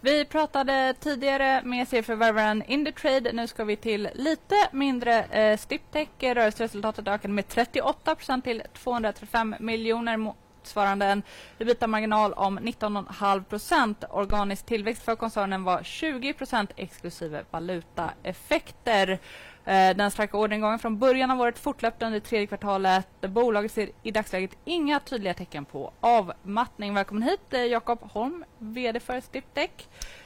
[0.00, 3.32] Vi pratade tidigare med serieförvärvaren Indutrade.
[3.32, 6.08] Nu ska vi till lite mindre eh, Stiptech.
[6.18, 10.16] Rörelseresultatet ökade med 38% till 235 miljoner
[10.64, 11.22] motsvarande en
[11.58, 19.18] ebitda-marginal om 19,5 Organisk tillväxt för koncernen var 20% exklusive valutaeffekter.
[19.64, 23.20] Eh, den starka orderingången från början av året fortlöpte under tredje kvartalet.
[23.20, 26.94] Bolaget ser i dagsläget inga tydliga tecken på avmattning.
[26.94, 29.70] Välkommen hit eh, Jakob Holm, VD för Stiptech.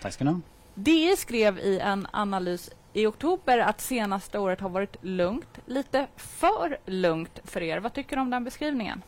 [0.03, 0.41] Tack ska ni ha.
[0.75, 5.59] DI skrev i en analys i oktober att senaste året har varit lugnt.
[5.67, 7.79] Lite för lugnt för er.
[7.79, 9.03] Vad tycker du om den beskrivningen?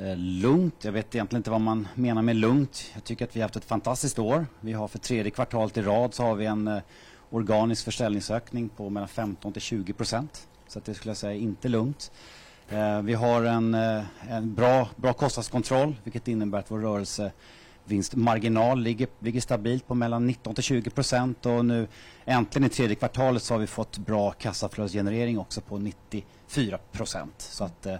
[0.00, 2.90] Eh, lugnt, jag vet egentligen inte vad man menar med lugnt.
[2.94, 4.46] Jag tycker att vi har haft ett fantastiskt år.
[4.60, 6.82] Vi har för tredje kvartalet i rad så har vi en eh,
[7.30, 10.48] organisk försäljningsökning på mellan 15 till 20 procent.
[10.68, 12.12] Så att det skulle jag säga inte lugnt.
[12.68, 19.08] Eh, vi har en, eh, en bra, bra kostnadskontroll vilket innebär att vår rörelsevinstmarginal ligger,
[19.18, 21.88] ligger stabilt på mellan 19 till 20 procent och nu
[22.24, 27.34] äntligen i tredje kvartalet så har vi fått bra kassaflödesgenerering också på 94 procent.
[27.38, 27.96] Så att Eh,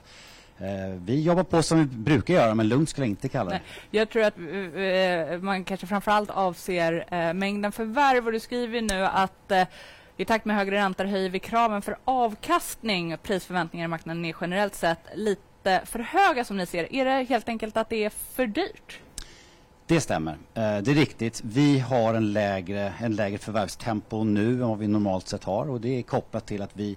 [1.04, 3.60] vi jobbar på som vi brukar göra, men lugnt skulle jag inte kalla det.
[3.90, 8.26] Jag tror att uh, man kanske framförallt avser uh, mängden förvärv.
[8.26, 9.62] Och du skriver nu att uh,
[10.16, 13.16] i takt med högre räntor höjer vi kraven för avkastning.
[13.22, 16.94] Prisförväntningar i marknaden är generellt sett lite för höga som ni ser.
[16.94, 19.00] Är det helt enkelt att det är för dyrt?
[19.86, 20.36] Det stämmer.
[20.54, 21.40] Det är riktigt.
[21.44, 25.80] Vi har en lägre, en lägre förvärvstempo nu än vad vi normalt sett har och
[25.80, 26.96] det är kopplat till att vi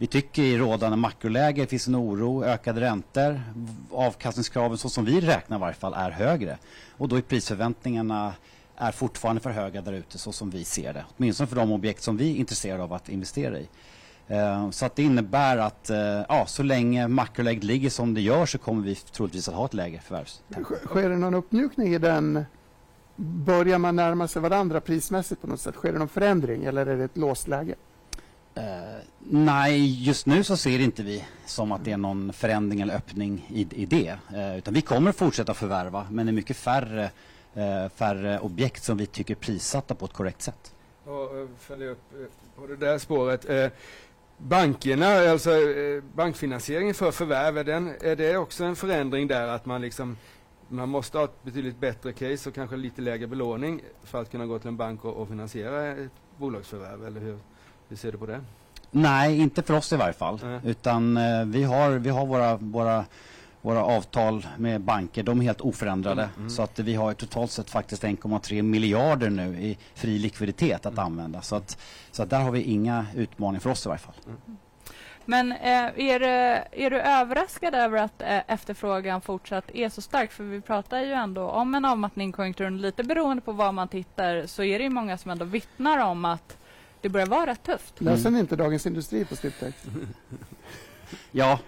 [0.00, 3.40] vi tycker i rådande makroläge finns en oro, ökade räntor,
[3.90, 6.58] avkastningskraven så som vi räknar i varje fall är högre.
[6.96, 8.34] Och då är prisförväntningarna
[8.76, 11.04] är fortfarande för höga där ute så som vi ser det.
[11.16, 13.68] Åtminstone för de objekt som vi är intresserade av att investera i.
[14.28, 18.46] Eh, så att det innebär att eh, ja, så länge makroläget ligger som det gör
[18.46, 20.74] så kommer vi troligtvis att ha ett lägre förvärvstempo.
[20.86, 22.44] Sker det någon uppmjukning i den?
[23.16, 25.74] Börjar man närma sig varandra prismässigt på något sätt?
[25.74, 27.74] Sker det någon förändring eller är det ett låst läge?
[28.56, 32.94] Uh, nej, just nu så ser inte vi som att det är någon förändring eller
[32.94, 34.18] öppning i, i det.
[34.34, 37.10] Uh, utan vi kommer fortsätta förvärva, men det är mycket färre,
[37.56, 40.74] uh, färre objekt som vi tycker är prissatta på ett korrekt sätt.
[41.04, 42.12] Och följa upp
[42.56, 43.72] på det där spåret.
[44.38, 45.50] Bankerna, alltså
[46.14, 50.16] bankfinansieringen för förvärv, är, den, är det också en förändring där att man liksom
[50.68, 54.46] man måste ha ett betydligt bättre case och kanske lite lägre belåning för att kunna
[54.46, 57.38] gå till en bank och, och finansiera ett bolagsförvärv, eller hur?
[57.90, 58.40] Hur ser du på det?
[58.90, 60.40] Nej, inte för oss i varje fall.
[60.42, 60.60] Mm.
[60.64, 63.04] Utan eh, vi har, vi har våra, våra,
[63.62, 66.22] våra avtal med banker, de är helt oförändrade.
[66.22, 66.34] Mm.
[66.36, 66.50] mm.
[66.50, 71.04] Så att vi har totalt sett faktiskt 1,3 miljarder nu i fri likviditet att mm.
[71.04, 71.42] använda.
[71.42, 71.78] Så, att,
[72.10, 74.14] så att där har vi inga utmaningar för oss i varje fall.
[74.26, 74.56] Mm.
[75.24, 76.20] Men eh, är,
[76.72, 80.32] är du överraskad över att eh, efterfrågan fortsatt är så stark?
[80.32, 82.80] För vi pratar ju ändå om en avmattning i konjunkturen.
[82.80, 86.24] Lite beroende på var man tittar så är det ju många som ändå vittnar om
[86.24, 86.56] att
[87.00, 88.00] det börjar vara rätt tufft.
[88.00, 89.74] Läser ni inte Dagens Industri på Stiptech?
[91.30, 91.58] ja,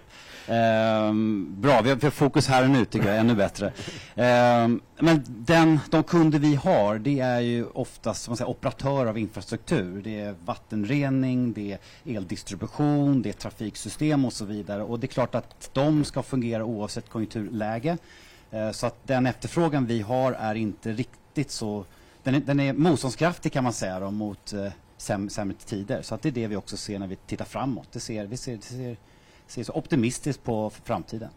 [0.48, 3.66] Um, bra, vi har fokus här och nu tycker jag, ännu bättre.
[4.14, 9.18] Um, men den, de kunder vi har, det är ju oftast man säger, operatörer av
[9.18, 10.02] infrastruktur.
[10.02, 11.78] Det är vattenrening, det är
[12.16, 14.82] eldistribution, det är trafiksystem och så vidare.
[14.82, 17.98] Och det är klart att de ska fungera oavsett konjunkturläge.
[18.54, 21.84] Uh, så att den efterfrågan vi har är inte riktigt så...
[22.22, 24.68] Den är, den är motståndskraftig kan man säga då, mot uh,
[25.02, 26.02] säm, sämre tider.
[26.02, 27.88] Så att det är det vi också ser när vi tittar framåt.
[27.92, 28.96] Det ser, vi ser, ser,
[29.46, 31.30] ser så optimistiskt på framtiden.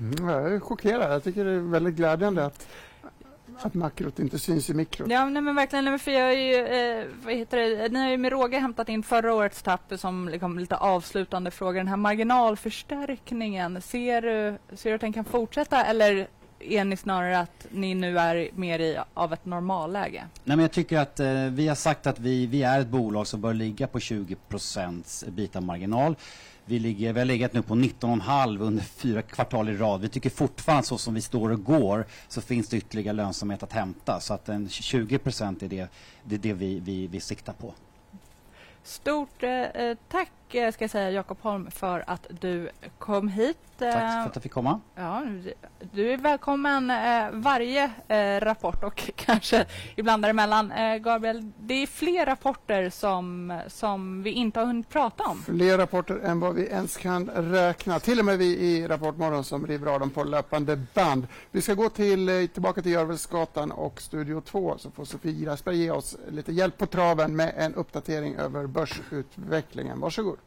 [0.00, 1.12] Mm, jag är chockerad.
[1.12, 2.66] Jag tycker det är väldigt glädjande att,
[3.58, 5.10] att makrot inte syns i mikrot.
[5.10, 5.98] Ja, nej, men verkligen.
[5.98, 7.88] För jag är ju, eh, vad heter det?
[7.88, 11.80] Ni har ju med råge hämtat in förra årets tapp som liksom lite avslutande fråga.
[11.80, 16.28] Den här marginalförstärkningen, ser du, ser du att den kan fortsätta eller
[16.60, 20.26] är ni snarare att ni nu är mer i av ett normalläge?
[20.44, 23.26] Nej, men jag tycker att eh, vi har sagt att vi, vi är ett bolag
[23.26, 25.24] som bör ligga på 20 procents
[25.60, 26.16] marginal.
[26.64, 30.00] Vi, ligger, vi har legat nu på 19,5 under fyra kvartal i rad.
[30.00, 33.72] Vi tycker fortfarande så som vi står och går så finns det ytterligare lönsamhet att
[33.72, 34.20] hämta.
[34.20, 35.88] Så att en 20 procent är det,
[36.24, 37.74] det, är det vi, vi, vi siktar på.
[38.82, 42.68] Stort eh, eh tack ska jag säga Jakob Holm för att du
[42.98, 43.58] kom hit.
[43.78, 44.80] Tack för att jag fick komma.
[44.94, 45.22] Ja,
[45.92, 50.72] du är välkommen eh, varje eh, rapport och kanske ibland däremellan.
[50.72, 55.42] Eh, Gabriel, det är fler rapporter som, som vi inte har hunnit prata om.
[55.42, 58.00] Fler rapporter än vad vi ens kan räkna.
[58.00, 61.26] Till och med vi i Rapportmorgon som river av dem på löpande band.
[61.50, 65.76] Vi ska gå till, eh, tillbaka till Görvelsgatan och Studio 2 så får Sofie Grasberg
[65.76, 70.00] ge oss lite hjälp på traven med en uppdatering över börsutvecklingen.
[70.00, 70.38] Varsågod.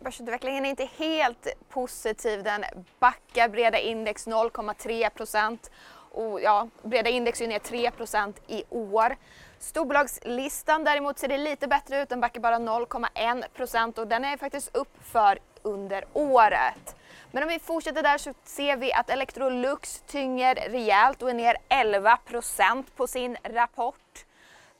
[0.00, 2.42] Börsutvecklingen är inte helt positiv.
[2.42, 2.64] Den
[2.98, 5.70] backar breda index 0,3 procent.
[6.10, 9.16] Och ja, breda index är ner 3 procent i år.
[9.58, 12.08] Storbolagslistan däremot ser det lite bättre ut.
[12.08, 16.96] Den backar bara 0,1 procent och den är faktiskt upp för under året.
[17.30, 21.56] Men om vi fortsätter där så ser vi att Electrolux tynger rejält och är ner
[21.68, 24.24] 11 procent på sin rapport.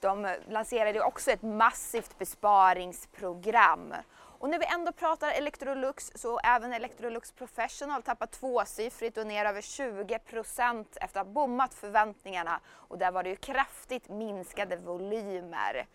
[0.01, 3.95] De lanserade också ett massivt besparingsprogram.
[4.39, 9.61] Och när vi ändå pratar Electrolux så även Electrolux Professional tappar tvåsiffrigt och ner över
[9.61, 12.61] 20 procent efter att ha bommat förväntningarna.
[12.69, 15.87] Och där var det ju kraftigt minskade volymer.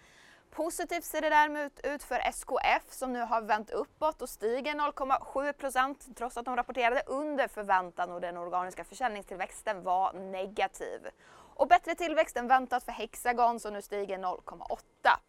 [0.51, 5.53] Positivt ser det däremot ut för SKF som nu har vänt uppåt och stiger 0,7
[5.53, 11.07] procent trots att de rapporterade under förväntan och den organiska försäljningstillväxten var negativ.
[11.55, 14.77] Och bättre tillväxt än väntat för Hexagon som nu stiger 0,8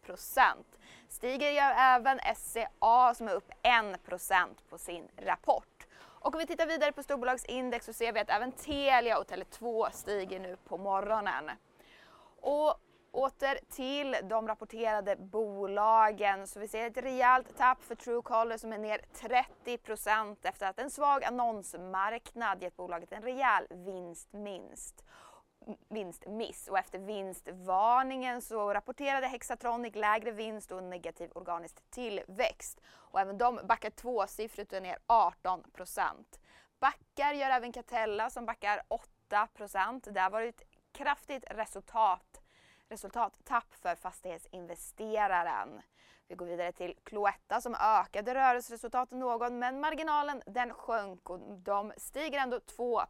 [0.06, 0.78] procent.
[1.08, 5.86] Stiger gör även SCA som är upp 1 % på sin rapport.
[5.96, 9.90] Och om vi tittar vidare på storbolagsindex så ser vi att även Telia och Tele2
[9.90, 11.50] stiger nu på morgonen.
[12.40, 12.74] Och
[13.12, 18.78] åter till de rapporterade bolagen så vi ser ett rejält tapp för Truecaller som är
[18.78, 25.04] ner 30 % efter att en svag annonsmarknad gett bolaget en rejäl vinstminst
[25.88, 32.80] vinstmiss och efter vinstvarningen så rapporterade Hexatronic lägre vinst och negativ organisk tillväxt.
[32.86, 36.40] Och även de backar tvåsiffrigt och är ner 18 procent.
[36.80, 40.08] Backar gör även Catella som backar 8 procent.
[40.10, 42.42] Det har varit ett kraftigt resultat,
[42.88, 45.82] resultattapp för fastighetsinvesteraren.
[46.28, 51.92] Vi går vidare till Cloetta som ökade rörelseresultatet något men marginalen den sjönk och de
[51.96, 53.06] stiger ändå 2%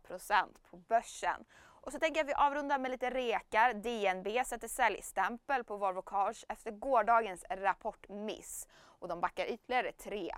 [0.71, 1.45] på börsen.
[1.85, 3.75] Och så tänker jag att vi avrundar med lite rekar.
[3.75, 10.31] DNB sätter säljstämpel på Volvo Cars efter gårdagens rapportmiss och de backar ytterligare 3%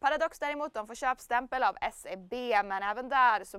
[0.00, 2.32] Paradox däremot, de får köpstämpel av SEB
[2.64, 3.58] men även där så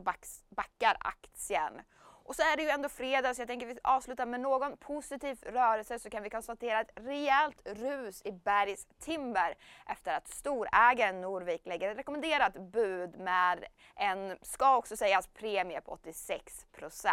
[0.50, 1.82] backar aktien.
[2.30, 4.78] Och så är det ju ändå fredag så jag tänker att vi avslutar med någon
[4.78, 9.56] positiv rörelse så kan vi konstatera ett rejält rus i Bergs Timber
[9.86, 13.66] efter att storägaren Norvik lägger ett rekommenderat bud med
[13.96, 17.10] en, ska också sägas, premie på 86%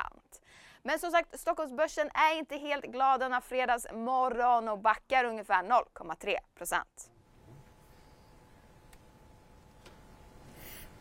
[0.82, 6.36] Men som sagt, Stockholmsbörsen är inte helt glad denna fredagsmorgon och backar ungefär 0,3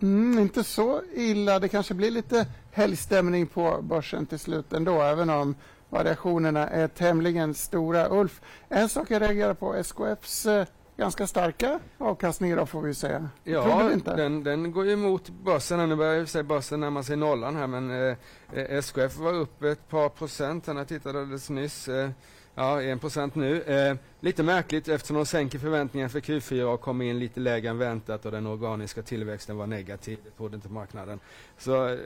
[0.01, 1.59] Mm, inte så illa.
[1.59, 5.55] Det kanske blir lite helgstämning på börsen till slut ändå, även om
[5.89, 8.09] variationerna är tämligen stora.
[8.09, 10.65] Ulf, en sak jag reagerar på, SKFs eh,
[10.97, 13.30] ganska starka avkastning idag får vi säga.
[13.43, 15.89] Ja, den, den går ju emot börsen.
[15.89, 18.17] Nu börjar ju börsen närma sig nollan här men eh,
[18.53, 20.67] eh SKF var upp ett par procent.
[20.67, 21.88] Jag tittade alldeles nyss.
[21.88, 22.09] Eh,
[22.57, 23.61] Ja, 1 % nu.
[23.61, 27.77] Eh, lite märkligt eftersom de sänker förväntningarna för Q4 och kom in lite lägre än
[27.77, 30.19] väntat och den organiska tillväxten var negativ.
[30.23, 31.19] Det trodde inte marknaden.
[31.57, 31.99] Så eh,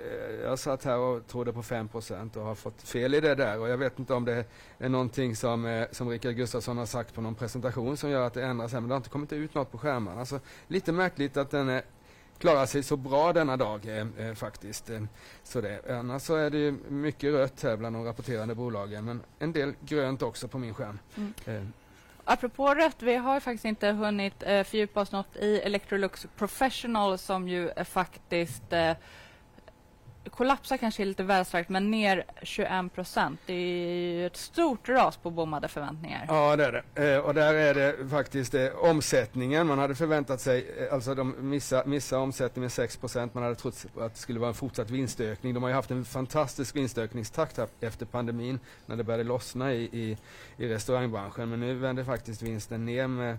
[0.44, 3.60] jag satt här och trodde på 5 % och har fått fel i det där.
[3.60, 4.46] Och jag vet inte om det
[4.80, 8.34] är någonting som, eh, som Rickard Gustafsson har sagt på någon presentation som gör att
[8.34, 8.80] det ändras här.
[8.80, 10.20] Men det har inte kommit ut något på skärmarna.
[10.20, 11.82] Alltså, lite märkligt att den är
[12.40, 14.90] klarar sig så bra denna dag eh, eh, faktiskt.
[14.90, 15.02] Eh,
[15.44, 15.82] så det.
[15.90, 20.22] Annars så är det mycket rött här bland de rapporterande bolagen men en del grönt
[20.22, 21.00] också på min skärm.
[21.18, 21.34] Mm.
[21.46, 21.64] Eh.
[22.24, 27.48] Apropå rött, vi har faktiskt inte hunnit eh, fördjupa oss något i Electrolux Professional som
[27.48, 28.92] ju är faktiskt eh,
[30.30, 33.40] kollapsar kanske är lite väl starkt, men ner 21 procent.
[33.46, 36.26] Det är ett stort ras på bommade förväntningar.
[36.28, 37.14] Ja, det är det.
[37.14, 39.68] Eh, och där är det faktiskt eh, omsättningen.
[39.68, 43.34] Man hade förväntat sig, eh, alltså de missar, missa omsättningen med 6 procent.
[43.34, 45.54] Man hade trott att det skulle vara en fortsatt vinstökning.
[45.54, 50.18] De har ju haft en fantastisk vinstökningstakt efter pandemin när det började lossna i, i,
[50.58, 51.50] i restaurangbranschen.
[51.50, 53.38] Men nu vänder faktiskt vinsten ner med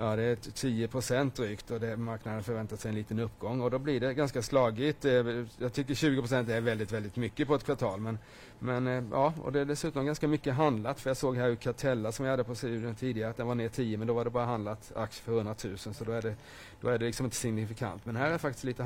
[0.00, 3.70] Ja, det är 10 procent drygt och det, marknaden förväntar sig en liten uppgång och
[3.70, 5.04] då blir det ganska slagigt.
[5.04, 5.12] Eh,
[5.58, 8.00] jag tycker 20 procent är väldigt, väldigt mycket på ett kvartal.
[8.00, 8.18] Men,
[8.58, 11.00] men eh, ja, och det är dessutom ganska mycket handlat.
[11.00, 13.68] För jag såg här Catella som jag hade på studion tidigare att den var ner
[13.68, 16.34] 10 men då var det bara handlat aktier för 100 000 så då är det,
[16.80, 18.06] då är det liksom inte signifikant.
[18.06, 18.82] Men här är faktiskt lite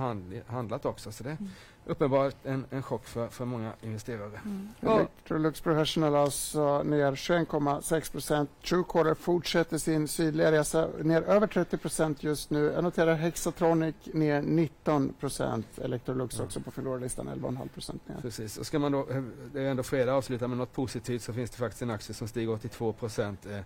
[0.47, 1.51] handlat också så det, mm
[1.87, 4.41] uppenbart en, en chock för, för många investerare.
[4.45, 4.69] Mm.
[4.81, 8.51] Electrolux Professional alltså ner 21,6 procent.
[8.65, 12.73] Truecaller fortsätter sin sydliga resa ner över 30 procent just nu.
[12.75, 15.79] Jag noterar Hexatronic ner 19 procent.
[15.79, 18.17] Electrolux också på förlorarlistan 11,5 procent ner.
[18.23, 19.07] Precis, och ska man då,
[19.53, 22.29] det är ändå fredag, avsluta med något positivt så finns det faktiskt en aktie som
[22.29, 23.47] stiger 82 procent.
[23.47, 23.57] Eh,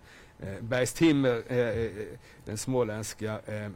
[0.49, 1.91] eh, Bergstimmer, eh, eh,
[2.45, 3.69] den småländska eh,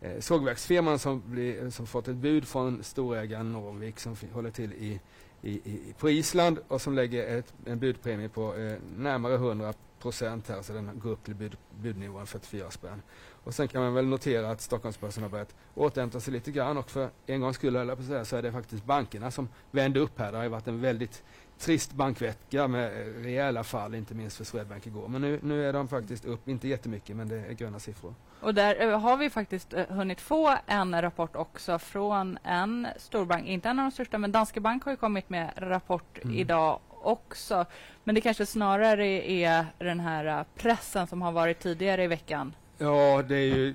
[0.00, 5.00] eh sågverksfirman som, blir, som fått ett bud från storägaren Norvik som håller till i,
[5.42, 10.48] i, i, på Island och som lägger ett, en budpremie på eh, närmare 100 procent
[10.48, 13.02] här, så den går upp till bud, budnivån 44 spänn.
[13.44, 16.90] Och sen kan man väl notera att Stockholmsbörsen har börjat återhämta sig lite grann och
[16.90, 20.32] för en gångs skull, på säga, så är det faktiskt bankerna som vände upp här.
[20.32, 21.22] Det har ju varit en väldigt
[21.60, 25.08] trist bankvecka med rejäla fall, inte minst för Swedbank igår.
[25.08, 28.14] Men nu, nu är de faktiskt upp, inte jättemycket, men det är gröna siffror.
[28.40, 33.46] Och där eh, har vi faktiskt eh, hunnit få en rapport också från en storbank,
[33.46, 36.36] inte en av de största, men Danske Bank har ju kommit med rapport mm.
[36.36, 37.66] idag också.
[38.04, 42.54] Men det kanske snarare är den här eh, pressen som har varit tidigare i veckan
[42.82, 43.74] Ja, det är ju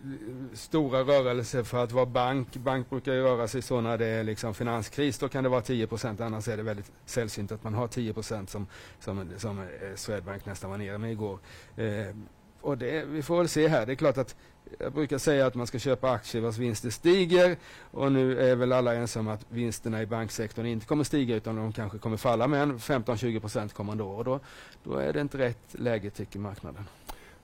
[0.54, 2.56] stora rörelser för att vara bank.
[2.56, 5.18] Bank brukar ju röra sig så när det är liksom finanskris.
[5.18, 6.22] Då kan det vara 10 procent.
[6.22, 8.48] annars är det väldigt sällsynt att man har 10 som,
[9.00, 11.40] som, som eh, Swedbank nästan var nere med igår.
[11.76, 12.16] Eh,
[12.62, 13.86] och det, vi får väl se här.
[13.86, 14.36] Det är klart att
[14.80, 17.58] jag brukar säga att man ska köpa aktier vars vinster stiger
[17.92, 21.56] och nu är väl alla ensamma om att vinsterna i banksektorn inte kommer stiga utan
[21.56, 24.18] de kanske kommer falla med 15-20 procent kommande år.
[24.18, 24.40] Och då,
[24.84, 26.84] då är det inte rätt läge tycker marknaden.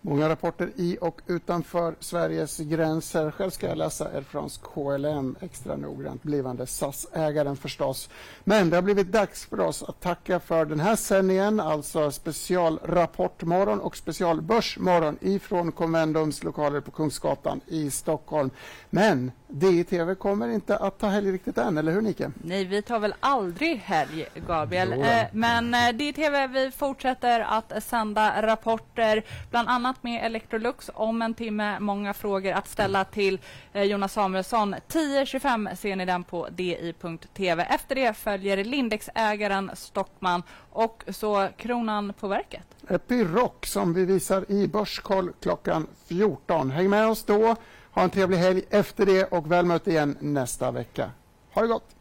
[0.03, 3.31] Många rapporter i och utanför Sveriges gränser.
[3.31, 8.09] Själv ska jag läsa Air France KLM extra noggrant, blivande SAS-ägaren förstås.
[8.43, 13.79] Men det har blivit dags för oss att tacka för den här sändningen, alltså specialrapportmorgon
[13.79, 18.49] och specialbörsmorgon ifrån Convendums lokaler på Kungsgatan i Stockholm.
[18.89, 22.31] Men DI-TV kommer inte att ta helg riktigt än, eller hur Nike?
[22.43, 24.93] Nej, vi tar väl aldrig helg, Gabriel.
[24.93, 31.33] Eh, men eh, DI-TV, vi fortsätter att sända rapporter, bland annat med Electrolux om en
[31.33, 31.79] timme.
[31.79, 33.39] Många frågor att ställa till
[33.73, 34.75] eh, Jonas Samuelsson.
[34.75, 37.63] 10.25 ser ni den på di.tv.
[37.63, 42.65] Efter det följer Lindex-ägaren Stockman och så Kronan på verket.
[42.89, 46.71] Epiroc som vi visar i Börskoll klockan 14.
[46.71, 47.55] Häng med oss då.
[47.91, 51.11] Ha en trevlig helg efter det och väl möte igen nästa vecka.
[51.53, 52.00] Ha det gott!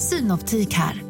[0.00, 1.02] Synoptik här.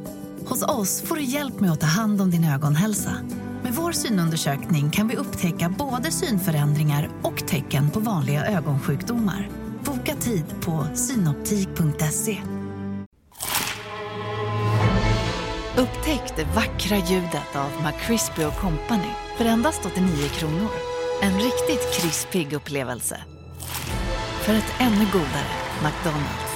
[0.46, 3.16] Hos oss får du hjälp med att ta hand om din ögonhälsa.
[3.62, 9.48] Med vår synundersökning kan vi upptäcka både synförändringar och tecken på vanliga ögonsjukdomar.
[9.84, 12.38] Boka tid på synoptik.se.
[15.76, 20.70] Upptäck det vackra ljudet av McCrispy Company för endast 89 kronor.
[21.22, 23.20] En riktigt krispig upplevelse.
[24.42, 25.50] För ett ännu godare
[25.82, 26.49] McDonalds.